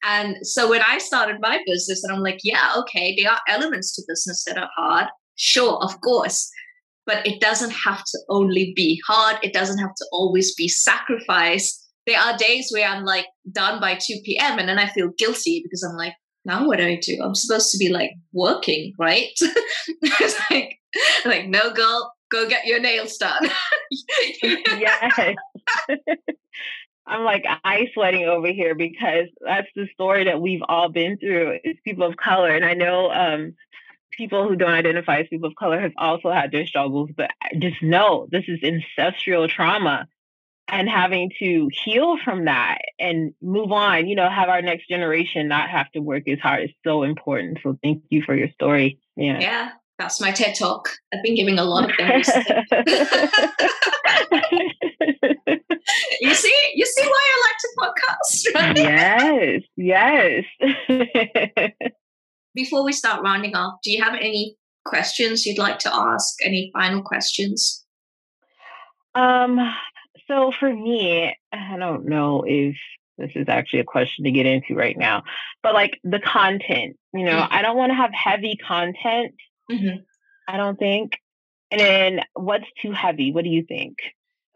And 0.05 0.45
so 0.45 0.69
when 0.69 0.81
I 0.85 0.97
started 0.97 1.37
my 1.39 1.59
business, 1.65 2.03
and 2.03 2.13
I'm 2.13 2.21
like, 2.21 2.39
yeah, 2.43 2.73
okay, 2.79 3.15
there 3.17 3.31
are 3.31 3.39
elements 3.47 3.95
to 3.95 4.03
business 4.07 4.43
that 4.45 4.57
are 4.57 4.69
hard. 4.75 5.07
Sure, 5.35 5.81
of 5.81 5.99
course. 6.01 6.51
But 7.05 7.25
it 7.25 7.39
doesn't 7.41 7.71
have 7.71 8.03
to 8.03 8.19
only 8.29 8.73
be 8.75 9.01
hard. 9.07 9.37
It 9.43 9.53
doesn't 9.53 9.77
have 9.77 9.95
to 9.95 10.05
always 10.11 10.53
be 10.55 10.67
sacrifice 10.67 11.83
there 12.05 12.19
are 12.19 12.37
days 12.37 12.69
where 12.71 12.87
I'm 12.87 13.05
like 13.05 13.27
done 13.51 13.79
by 13.79 13.95
2 13.95 14.21
p.m. 14.23 14.59
and 14.59 14.67
then 14.67 14.79
I 14.79 14.87
feel 14.87 15.09
guilty 15.17 15.61
because 15.63 15.83
I'm 15.83 15.95
like, 15.95 16.13
now 16.45 16.67
what 16.67 16.79
do 16.79 16.85
I 16.85 16.99
do? 17.01 17.21
I'm 17.23 17.35
supposed 17.35 17.71
to 17.71 17.77
be 17.77 17.89
like 17.89 18.11
working, 18.33 18.93
right? 18.99 19.29
like, 20.49 20.79
like, 21.25 21.47
no, 21.47 21.71
girl, 21.73 22.12
go 22.33 22.49
get 22.49 22.65
your 22.65 22.79
nails 22.79 23.15
done. 23.17 23.49
yes. 24.41 25.35
I'm 27.05 27.23
like 27.23 27.45
eye 27.63 27.87
sweating 27.93 28.25
over 28.25 28.47
here 28.47 28.75
because 28.75 29.27
that's 29.41 29.67
the 29.75 29.87
story 29.93 30.25
that 30.25 30.41
we've 30.41 30.63
all 30.67 30.89
been 30.89 31.17
through 31.17 31.59
as 31.65 31.75
people 31.83 32.07
of 32.07 32.17
color. 32.17 32.49
And 32.49 32.65
I 32.65 32.73
know 32.73 33.11
um, 33.11 33.55
people 34.11 34.47
who 34.47 34.55
don't 34.55 34.71
identify 34.71 35.19
as 35.19 35.27
people 35.27 35.49
of 35.49 35.55
color 35.55 35.79
have 35.79 35.91
also 35.97 36.31
had 36.31 36.51
their 36.51 36.65
struggles, 36.65 37.09
but 37.15 37.29
just 37.59 37.83
know 37.83 38.27
this 38.31 38.45
is 38.47 38.59
ancestral 38.63 39.47
trauma 39.47 40.07
and 40.69 40.89
having 40.89 41.29
to 41.39 41.69
heal 41.83 42.17
from 42.23 42.45
that 42.45 42.79
and 42.97 43.33
move 43.41 43.71
on, 43.73 44.07
you 44.07 44.15
know, 44.15 44.29
have 44.29 44.47
our 44.47 44.61
next 44.61 44.87
generation 44.87 45.49
not 45.49 45.69
have 45.69 45.91
to 45.91 45.99
work 45.99 46.27
as 46.29 46.39
hard 46.39 46.63
is 46.63 46.71
so 46.85 47.03
important. 47.03 47.59
So 47.61 47.77
thank 47.83 48.03
you 48.09 48.23
for 48.23 48.33
your 48.33 48.49
story. 48.49 48.97
Yeah. 49.17 49.39
Yeah. 49.41 49.69
That's 50.03 50.19
my 50.19 50.31
TED 50.31 50.53
talk. 50.55 50.89
I've 51.13 51.23
been 51.23 51.33
giving 51.33 51.57
a 51.57 51.63
lot 51.63 51.89
of 51.89 51.95
them. 51.97 52.09
you 56.19 56.33
see, 56.33 56.59
you 56.75 56.85
see 56.85 57.07
why 57.07 57.29
I 57.31 57.41
like 57.47 57.57
to 57.61 57.69
podcast, 57.79 58.53
right? 58.53 58.77
Yes, 59.77 60.43
yes. 60.89 61.71
Before 62.53 62.83
we 62.83 62.91
start 62.91 63.23
rounding 63.23 63.55
off, 63.55 63.75
do 63.81 63.93
you 63.93 64.03
have 64.03 64.15
any 64.15 64.57
questions 64.83 65.45
you'd 65.45 65.57
like 65.57 65.79
to 65.79 65.95
ask? 65.95 66.35
Any 66.43 66.69
final 66.73 67.01
questions? 67.01 67.85
Um, 69.15 69.57
so 70.27 70.51
for 70.59 70.75
me, 70.75 71.33
I 71.53 71.77
don't 71.77 72.07
know 72.07 72.43
if 72.45 72.75
this 73.17 73.31
is 73.35 73.45
actually 73.47 73.79
a 73.79 73.85
question 73.85 74.25
to 74.25 74.31
get 74.31 74.45
into 74.45 74.75
right 74.75 74.97
now, 74.97 75.23
but 75.61 75.73
like 75.73 75.97
the 76.03 76.19
content, 76.19 76.97
you 77.13 77.23
know, 77.23 77.39
mm-hmm. 77.39 77.53
I 77.53 77.61
don't 77.61 77.77
want 77.77 77.91
to 77.91 77.95
have 77.95 78.11
heavy 78.13 78.57
content. 78.57 79.33
Mm-hmm. 79.73 79.97
I 80.47 80.57
don't 80.57 80.77
think. 80.77 81.17
And 81.71 81.79
then 81.81 82.19
what's 82.33 82.65
too 82.81 82.91
heavy? 82.91 83.31
What 83.31 83.43
do 83.43 83.49
you 83.49 83.63
think? 83.63 83.97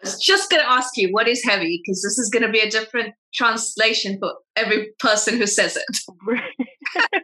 I 0.03 0.08
was 0.08 0.19
just 0.19 0.51
going 0.51 0.62
to 0.62 0.69
ask 0.69 0.95
you 0.97 1.12
what 1.12 1.27
is 1.27 1.43
heavy 1.43 1.82
because 1.84 2.03
this 2.03 2.19
is 2.19 2.30
going 2.30 2.43
to 2.43 2.51
be 2.51 2.60
a 2.60 2.69
different 2.69 3.15
translation 3.34 4.19
for 4.19 4.36
every 4.56 4.89
person 4.99 5.38
who 5.38 5.47
says 5.47 5.75
it. 5.77 5.97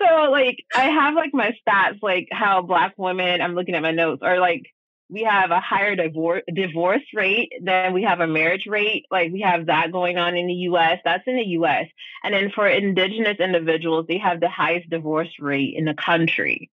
so 0.00 0.30
like 0.30 0.64
I 0.76 0.84
have 0.84 1.14
like 1.14 1.30
my 1.32 1.52
stats 1.66 1.98
like 2.02 2.28
how 2.30 2.62
black 2.62 2.94
women 2.96 3.40
I'm 3.40 3.56
looking 3.56 3.74
at 3.74 3.82
my 3.82 3.90
notes 3.90 4.22
are 4.22 4.38
like 4.38 4.62
we 5.10 5.24
have 5.24 5.50
a 5.50 5.60
higher 5.60 5.96
divorce 5.96 6.44
divorce 6.54 7.02
rate 7.12 7.52
than 7.60 7.92
we 7.92 8.04
have 8.04 8.20
a 8.20 8.26
marriage 8.26 8.66
rate. 8.66 9.06
Like 9.10 9.32
we 9.32 9.40
have 9.40 9.66
that 9.66 9.90
going 9.90 10.18
on 10.18 10.36
in 10.36 10.46
the 10.46 10.54
US. 10.54 11.00
That's 11.04 11.26
in 11.26 11.36
the 11.36 11.46
US. 11.58 11.86
And 12.22 12.32
then 12.32 12.50
for 12.54 12.68
indigenous 12.68 13.38
individuals, 13.40 14.06
they 14.08 14.18
have 14.18 14.40
the 14.40 14.48
highest 14.48 14.88
divorce 14.88 15.34
rate 15.40 15.74
in 15.76 15.84
the 15.84 15.94
country. 15.94 16.70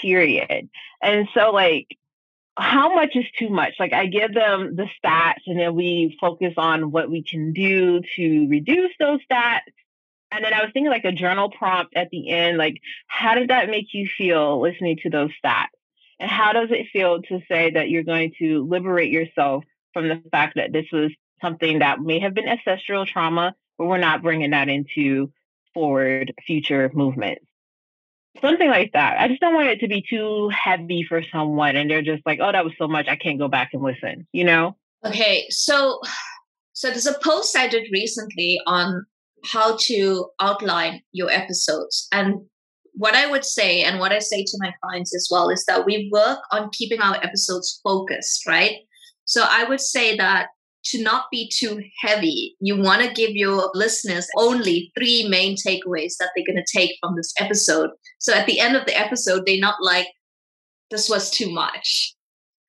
Period. 0.00 0.68
And 1.02 1.28
so 1.34 1.50
like 1.50 1.96
how 2.56 2.94
much 2.94 3.14
is 3.14 3.26
too 3.38 3.50
much? 3.50 3.74
Like 3.78 3.92
I 3.92 4.06
give 4.06 4.32
them 4.32 4.76
the 4.76 4.88
stats 5.04 5.42
and 5.46 5.60
then 5.60 5.74
we 5.74 6.16
focus 6.20 6.54
on 6.56 6.90
what 6.90 7.10
we 7.10 7.22
can 7.22 7.52
do 7.52 8.00
to 8.16 8.48
reduce 8.48 8.92
those 8.98 9.20
stats. 9.30 9.60
And 10.32 10.44
then 10.44 10.54
I 10.54 10.62
was 10.62 10.70
thinking 10.72 10.90
like 10.90 11.04
a 11.04 11.12
journal 11.12 11.50
prompt 11.50 11.94
at 11.94 12.08
the 12.10 12.30
end, 12.30 12.56
like 12.56 12.80
how 13.06 13.34
did 13.34 13.50
that 13.50 13.68
make 13.68 13.92
you 13.92 14.08
feel 14.16 14.60
listening 14.60 14.98
to 15.02 15.10
those 15.10 15.30
stats? 15.44 15.66
And 16.18 16.30
how 16.30 16.52
does 16.52 16.70
it 16.70 16.86
feel 16.92 17.20
to 17.22 17.40
say 17.46 17.72
that 17.72 17.90
you're 17.90 18.02
going 18.02 18.32
to 18.38 18.66
liberate 18.66 19.12
yourself 19.12 19.64
from 19.92 20.08
the 20.08 20.22
fact 20.30 20.54
that 20.56 20.72
this 20.72 20.86
was 20.90 21.12
something 21.42 21.80
that 21.80 22.00
may 22.00 22.20
have 22.20 22.32
been 22.32 22.48
ancestral 22.48 23.04
trauma, 23.04 23.54
but 23.76 23.86
we're 23.86 23.98
not 23.98 24.22
bringing 24.22 24.50
that 24.52 24.70
into 24.70 25.30
forward 25.74 26.32
future 26.46 26.90
movements? 26.94 27.44
Something 28.40 28.68
like 28.68 28.92
that. 28.92 29.18
I 29.18 29.28
just 29.28 29.40
don't 29.40 29.54
want 29.54 29.68
it 29.68 29.80
to 29.80 29.88
be 29.88 30.04
too 30.08 30.48
heavy 30.50 31.04
for 31.08 31.22
someone 31.32 31.76
and 31.76 31.90
they're 31.90 32.02
just 32.02 32.24
like, 32.26 32.38
oh, 32.42 32.52
that 32.52 32.64
was 32.64 32.74
so 32.78 32.88
much. 32.88 33.08
I 33.08 33.16
can't 33.16 33.38
go 33.38 33.48
back 33.48 33.70
and 33.72 33.82
listen, 33.82 34.26
you 34.32 34.44
know? 34.44 34.76
Okay. 35.04 35.46
So, 35.50 36.00
so 36.72 36.88
there's 36.88 37.06
a 37.06 37.18
post 37.20 37.56
I 37.56 37.68
did 37.68 37.88
recently 37.92 38.60
on 38.66 39.04
how 39.44 39.76
to 39.82 40.28
outline 40.40 41.02
your 41.12 41.30
episodes. 41.30 42.08
And 42.12 42.40
what 42.92 43.14
I 43.14 43.30
would 43.30 43.44
say, 43.44 43.82
and 43.82 44.00
what 44.00 44.12
I 44.12 44.18
say 44.18 44.42
to 44.42 44.58
my 44.58 44.72
clients 44.82 45.14
as 45.14 45.28
well, 45.30 45.50
is 45.50 45.64
that 45.66 45.84
we 45.84 46.08
work 46.12 46.38
on 46.50 46.70
keeping 46.72 47.00
our 47.00 47.16
episodes 47.16 47.80
focused, 47.84 48.46
right? 48.46 48.78
So 49.24 49.44
I 49.48 49.64
would 49.64 49.80
say 49.80 50.16
that 50.16 50.48
to 50.86 51.02
not 51.02 51.26
be 51.30 51.50
too 51.52 51.82
heavy, 52.00 52.56
you 52.60 52.80
want 52.80 53.02
to 53.02 53.12
give 53.12 53.30
your 53.30 53.70
listeners 53.74 54.26
only 54.36 54.92
three 54.96 55.28
main 55.28 55.56
takeaways 55.56 56.16
that 56.18 56.30
they're 56.34 56.46
going 56.46 56.62
to 56.64 56.78
take 56.78 56.96
from 57.00 57.16
this 57.16 57.32
episode. 57.40 57.90
So 58.18 58.32
at 58.32 58.46
the 58.46 58.60
end 58.60 58.76
of 58.76 58.86
the 58.86 58.98
episode, 58.98 59.42
they're 59.46 59.60
not 59.60 59.82
like, 59.82 60.06
this 60.90 61.08
was 61.08 61.30
too 61.30 61.50
much. 61.50 62.14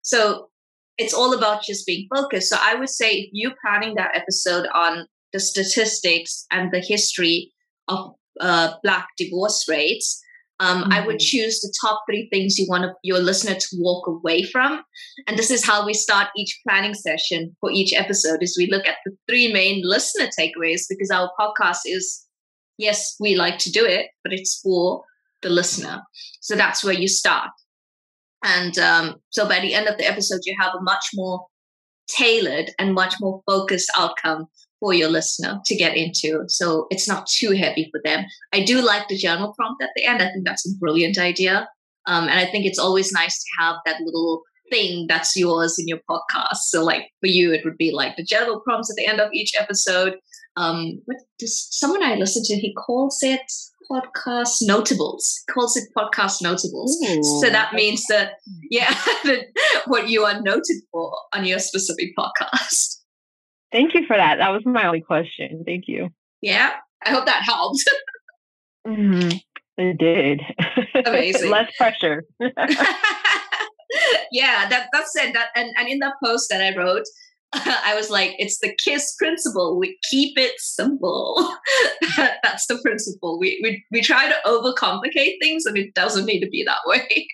So 0.01 0.49
it's 0.97 1.13
all 1.13 1.33
about 1.33 1.63
just 1.63 1.85
being 1.85 2.07
focused. 2.13 2.49
So 2.49 2.57
I 2.59 2.75
would 2.75 2.89
say 2.89 3.11
if 3.11 3.29
you're 3.33 3.53
planning 3.63 3.95
that 3.95 4.15
episode 4.15 4.67
on 4.73 5.05
the 5.33 5.39
statistics 5.39 6.45
and 6.51 6.71
the 6.71 6.79
history 6.79 7.51
of 7.87 8.15
uh, 8.39 8.73
black 8.83 9.07
divorce 9.17 9.65
rates, 9.69 10.23
um, 10.59 10.83
mm-hmm. 10.83 10.93
I 10.93 11.05
would 11.05 11.17
mm-hmm. 11.17 11.37
choose 11.37 11.59
the 11.59 11.73
top 11.81 12.03
three 12.07 12.27
things 12.31 12.57
you 12.57 12.65
want 12.67 12.91
your 13.03 13.19
listener 13.19 13.55
to 13.55 13.67
walk 13.77 14.07
away 14.07 14.43
from. 14.43 14.83
And 15.27 15.37
this 15.37 15.51
is 15.51 15.65
how 15.65 15.85
we 15.85 15.93
start 15.93 16.29
each 16.35 16.59
planning 16.67 16.93
session 16.93 17.55
for 17.59 17.71
each 17.71 17.93
episode 17.93 18.41
is 18.41 18.57
we 18.57 18.69
look 18.71 18.87
at 18.87 18.97
the 19.05 19.15
three 19.29 19.51
main 19.51 19.81
listener 19.83 20.27
takeaways 20.39 20.83
because 20.89 21.11
our 21.11 21.31
podcast 21.39 21.79
is, 21.85 22.25
yes, 22.77 23.15
we 23.19 23.35
like 23.35 23.59
to 23.59 23.71
do 23.71 23.85
it, 23.85 24.07
but 24.23 24.33
it's 24.33 24.59
for 24.61 25.03
the 25.41 25.49
listener. 25.49 26.01
So 26.41 26.55
that's 26.55 26.83
where 26.83 26.93
you 26.93 27.07
start. 27.07 27.49
And 28.43 28.77
um, 28.79 29.15
so 29.29 29.47
by 29.47 29.59
the 29.59 29.73
end 29.73 29.87
of 29.87 29.97
the 29.97 30.07
episode, 30.07 30.41
you 30.45 30.55
have 30.59 30.73
a 30.73 30.81
much 30.81 31.05
more 31.13 31.45
tailored 32.07 32.71
and 32.79 32.93
much 32.93 33.15
more 33.19 33.41
focused 33.45 33.91
outcome 33.95 34.47
for 34.79 34.93
your 34.93 35.09
listener 35.09 35.59
to 35.65 35.75
get 35.75 35.95
into. 35.95 36.43
So 36.47 36.87
it's 36.89 37.07
not 37.07 37.27
too 37.27 37.51
heavy 37.51 37.89
for 37.91 38.01
them. 38.03 38.25
I 38.53 38.63
do 38.63 38.81
like 38.81 39.07
the 39.07 39.17
journal 39.17 39.53
prompt 39.57 39.81
at 39.81 39.89
the 39.95 40.05
end. 40.05 40.21
I 40.21 40.31
think 40.31 40.45
that's 40.45 40.67
a 40.67 40.77
brilliant 40.77 41.17
idea. 41.17 41.67
Um, 42.05 42.27
and 42.27 42.39
I 42.39 42.45
think 42.45 42.65
it's 42.65 42.79
always 42.79 43.11
nice 43.11 43.37
to 43.37 43.49
have 43.59 43.75
that 43.85 44.01
little 44.01 44.43
thing 44.69 45.05
that's 45.07 45.35
yours 45.35 45.77
in 45.79 45.87
your 45.87 45.99
podcast. 46.09 46.57
So, 46.67 46.83
like 46.83 47.11
for 47.19 47.27
you, 47.27 47.51
it 47.51 47.61
would 47.65 47.77
be 47.77 47.91
like 47.91 48.15
the 48.15 48.23
journal 48.23 48.61
prompts 48.61 48.89
at 48.89 48.95
the 48.95 49.05
end 49.05 49.19
of 49.19 49.31
each 49.33 49.53
episode. 49.59 50.17
Um, 50.55 51.01
what 51.05 51.17
does 51.37 51.67
someone 51.71 52.03
I 52.03 52.15
listen 52.15 52.43
to? 52.45 52.55
He 52.55 52.73
calls 52.73 53.19
it 53.21 53.41
podcast 53.89 54.57
notables. 54.61 55.43
He 55.47 55.53
calls 55.53 55.77
it 55.77 55.89
podcast 55.95 56.41
notables. 56.41 56.97
Ooh. 57.03 57.41
So 57.41 57.49
that 57.49 57.73
means 57.73 58.05
that 58.07 58.33
yeah, 58.69 58.89
that 59.25 59.45
what 59.85 60.09
you 60.09 60.23
are 60.23 60.41
noted 60.41 60.81
for 60.91 61.13
on 61.33 61.45
your 61.45 61.59
specific 61.59 62.15
podcast. 62.17 62.96
Thank 63.71 63.93
you 63.93 64.05
for 64.05 64.15
that. 64.15 64.37
That 64.37 64.49
was 64.49 64.65
my 64.65 64.85
only 64.85 65.01
question. 65.01 65.63
Thank 65.65 65.87
you. 65.87 66.09
Yeah, 66.41 66.73
I 67.05 67.09
hope 67.09 67.25
that 67.25 67.43
helped. 67.43 67.83
mm-hmm. 68.87 69.37
It 69.77 69.97
did. 69.97 70.41
Amazing. 71.05 71.51
Less 71.51 71.71
pressure. 71.77 72.23
yeah, 74.31 74.67
that 74.69 74.87
that's 74.91 75.15
it. 75.15 75.33
That 75.33 75.49
and, 75.55 75.71
and 75.77 75.87
in 75.87 75.99
that 75.99 76.15
post 76.23 76.49
that 76.49 76.61
I 76.61 76.75
wrote, 76.75 77.05
I 77.53 77.93
was 77.95 78.09
like, 78.09 78.35
it's 78.39 78.59
the 78.59 78.75
KISS 78.83 79.15
principle. 79.17 79.77
We 79.79 79.97
keep 80.09 80.37
it 80.37 80.53
simple. 80.57 81.55
That's 82.17 82.67
the 82.67 82.77
principle. 82.83 83.39
We, 83.39 83.59
we, 83.63 83.83
we 83.91 84.01
try 84.01 84.27
to 84.27 84.35
overcomplicate 84.45 85.35
things 85.41 85.65
and 85.65 85.77
it 85.77 85.93
doesn't 85.93 86.25
need 86.25 86.41
to 86.41 86.49
be 86.49 86.63
that 86.63 86.79
way. 86.85 87.27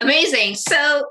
Amazing. 0.00 0.56
So 0.56 1.06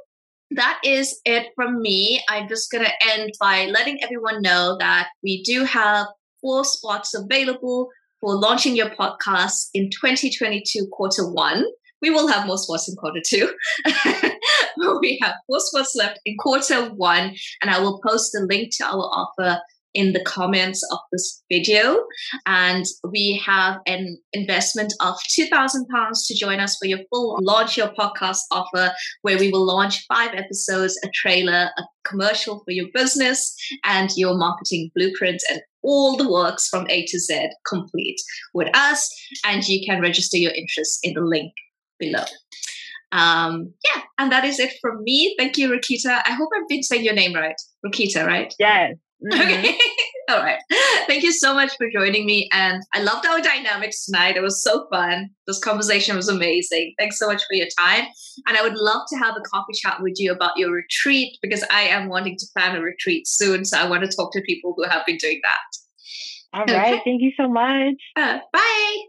that 0.55 0.79
is 0.83 1.19
it 1.25 1.47
from 1.55 1.81
me. 1.81 2.21
I'm 2.29 2.47
just 2.47 2.71
going 2.71 2.85
to 2.85 3.11
end 3.11 3.31
by 3.39 3.65
letting 3.65 4.01
everyone 4.03 4.41
know 4.41 4.77
that 4.79 5.09
we 5.23 5.43
do 5.43 5.63
have 5.65 6.07
four 6.41 6.65
spots 6.65 7.13
available 7.13 7.89
for 8.19 8.35
launching 8.35 8.75
your 8.75 8.89
podcast 8.89 9.69
in 9.73 9.89
2022 9.89 10.87
quarter 10.91 11.29
one. 11.29 11.65
We 12.01 12.09
will 12.09 12.27
have 12.27 12.47
more 12.47 12.57
spots 12.57 12.89
in 12.89 12.95
quarter 12.95 13.21
two. 13.25 13.53
we 15.01 15.19
have 15.21 15.35
four 15.47 15.59
spots 15.59 15.95
left 15.95 16.19
in 16.25 16.35
quarter 16.37 16.89
one, 16.89 17.33
and 17.61 17.71
I 17.71 17.79
will 17.79 18.01
post 18.05 18.31
the 18.33 18.41
link 18.41 18.75
to 18.77 18.85
our 18.85 18.93
offer 18.93 19.59
in 19.93 20.13
the 20.13 20.23
comments 20.23 20.83
of 20.91 20.99
this 21.11 21.43
video. 21.51 22.03
And 22.45 22.85
we 23.03 23.41
have 23.45 23.79
an 23.85 24.17
investment 24.33 24.93
of 24.99 25.15
£2,000 25.29 26.27
to 26.27 26.35
join 26.35 26.59
us 26.59 26.77
for 26.77 26.85
your 26.85 26.99
full 27.09 27.37
launch 27.41 27.77
your 27.77 27.89
podcast 27.89 28.41
offer, 28.51 28.91
where 29.21 29.37
we 29.37 29.51
will 29.51 29.65
launch 29.65 30.05
five 30.07 30.33
episodes, 30.33 30.99
a 31.03 31.09
trailer, 31.13 31.69
a 31.77 31.83
commercial 32.03 32.63
for 32.63 32.71
your 32.71 32.87
business, 32.93 33.55
and 33.83 34.09
your 34.15 34.35
marketing 34.35 34.91
blueprint 34.95 35.41
and 35.49 35.61
all 35.83 36.15
the 36.15 36.29
works 36.29 36.69
from 36.69 36.89
A 36.89 37.05
to 37.05 37.19
Z 37.19 37.49
complete 37.67 38.19
with 38.53 38.69
us. 38.73 39.09
And 39.45 39.67
you 39.67 39.85
can 39.85 40.01
register 40.01 40.37
your 40.37 40.53
interest 40.53 40.99
in 41.03 41.13
the 41.13 41.21
link 41.21 41.53
below. 41.99 42.23
Um, 43.11 43.71
yeah, 43.85 44.01
and 44.17 44.31
that 44.31 44.43
is 44.43 44.59
it 44.59 44.73
from 44.81 45.03
me. 45.03 45.35
Thank 45.37 45.57
you, 45.57 45.69
Reketta. 45.69 46.21
I 46.25 46.31
hope 46.31 46.49
I've 46.55 46.67
been 46.67 46.81
saying 46.81 47.05
your 47.05 47.13
name 47.13 47.35
right. 47.35 47.55
Reketta, 47.85 48.25
right? 48.25 48.53
Yes. 48.57 48.95
Mm-hmm. 49.25 49.41
Okay. 49.41 49.77
All 50.29 50.37
right. 50.37 50.59
Thank 51.07 51.23
you 51.23 51.31
so 51.33 51.53
much 51.53 51.75
for 51.77 51.89
joining 51.91 52.25
me. 52.25 52.49
And 52.53 52.81
I 52.93 53.01
loved 53.01 53.25
our 53.25 53.41
dynamics 53.41 54.05
tonight. 54.05 54.37
It 54.37 54.41
was 54.41 54.63
so 54.63 54.87
fun. 54.89 55.29
This 55.47 55.59
conversation 55.59 56.15
was 56.15 56.29
amazing. 56.29 56.93
Thanks 56.97 57.19
so 57.19 57.27
much 57.27 57.41
for 57.43 57.55
your 57.55 57.67
time. 57.77 58.05
And 58.47 58.57
I 58.57 58.61
would 58.61 58.75
love 58.75 59.01
to 59.09 59.17
have 59.17 59.35
a 59.35 59.41
coffee 59.41 59.73
chat 59.73 60.01
with 60.01 60.13
you 60.17 60.31
about 60.31 60.57
your 60.57 60.71
retreat 60.71 61.37
because 61.41 61.63
I 61.69 61.81
am 61.81 62.07
wanting 62.07 62.37
to 62.37 62.45
plan 62.55 62.75
a 62.75 62.81
retreat 62.81 63.27
soon. 63.27 63.65
So 63.65 63.77
I 63.77 63.87
want 63.87 64.09
to 64.09 64.15
talk 64.15 64.31
to 64.33 64.41
people 64.41 64.73
who 64.77 64.83
have 64.83 65.05
been 65.05 65.17
doing 65.17 65.41
that. 65.43 65.59
All 66.53 66.65
right. 66.65 66.93
Okay. 66.93 67.01
Thank 67.03 67.21
you 67.21 67.31
so 67.37 67.49
much. 67.49 67.95
Uh, 68.15 68.39
bye. 68.53 69.03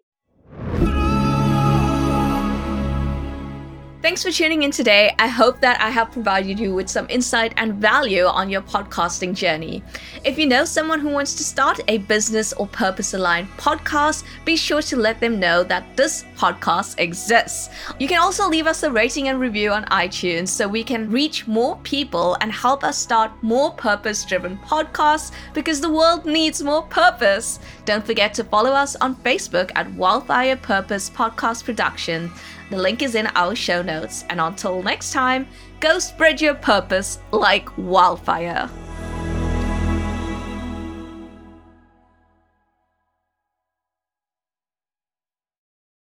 Thanks 4.04 4.22
for 4.22 4.30
tuning 4.30 4.64
in 4.64 4.70
today. 4.70 5.14
I 5.18 5.28
hope 5.28 5.62
that 5.62 5.80
I 5.80 5.88
have 5.88 6.12
provided 6.12 6.60
you 6.60 6.74
with 6.74 6.90
some 6.90 7.06
insight 7.08 7.54
and 7.56 7.76
value 7.76 8.26
on 8.26 8.50
your 8.50 8.60
podcasting 8.60 9.34
journey. 9.34 9.82
If 10.26 10.38
you 10.38 10.44
know 10.44 10.66
someone 10.66 11.00
who 11.00 11.08
wants 11.08 11.34
to 11.36 11.42
start 11.42 11.80
a 11.88 11.96
business 11.96 12.52
or 12.52 12.66
purpose 12.66 13.14
aligned 13.14 13.48
podcast, 13.56 14.24
be 14.44 14.56
sure 14.56 14.82
to 14.82 14.96
let 14.96 15.20
them 15.20 15.40
know 15.40 15.62
that 15.64 15.96
this 15.96 16.26
podcast 16.36 16.98
exists. 16.98 17.70
You 17.98 18.06
can 18.06 18.20
also 18.20 18.46
leave 18.46 18.66
us 18.66 18.82
a 18.82 18.90
rating 18.90 19.28
and 19.28 19.40
review 19.40 19.70
on 19.70 19.86
iTunes 19.86 20.48
so 20.48 20.68
we 20.68 20.84
can 20.84 21.10
reach 21.10 21.46
more 21.46 21.78
people 21.78 22.36
and 22.42 22.52
help 22.52 22.84
us 22.84 22.98
start 22.98 23.32
more 23.42 23.72
purpose 23.72 24.22
driven 24.26 24.58
podcasts 24.58 25.32
because 25.54 25.80
the 25.80 25.90
world 25.90 26.26
needs 26.26 26.62
more 26.62 26.82
purpose. 26.82 27.58
Don't 27.86 28.04
forget 28.04 28.34
to 28.34 28.44
follow 28.44 28.72
us 28.72 28.96
on 28.96 29.16
Facebook 29.16 29.70
at 29.74 29.90
Wildfire 29.94 30.56
Purpose 30.56 31.08
Podcast 31.08 31.64
Production. 31.64 32.30
The 32.70 32.76
link 32.76 33.02
is 33.02 33.14
in 33.14 33.26
our 33.34 33.54
show 33.54 33.82
notes. 33.82 34.24
And 34.30 34.40
until 34.40 34.82
next 34.82 35.12
time, 35.12 35.46
go 35.80 35.98
spread 35.98 36.40
your 36.40 36.54
purpose 36.54 37.18
like 37.30 37.68
wildfire. 37.76 38.70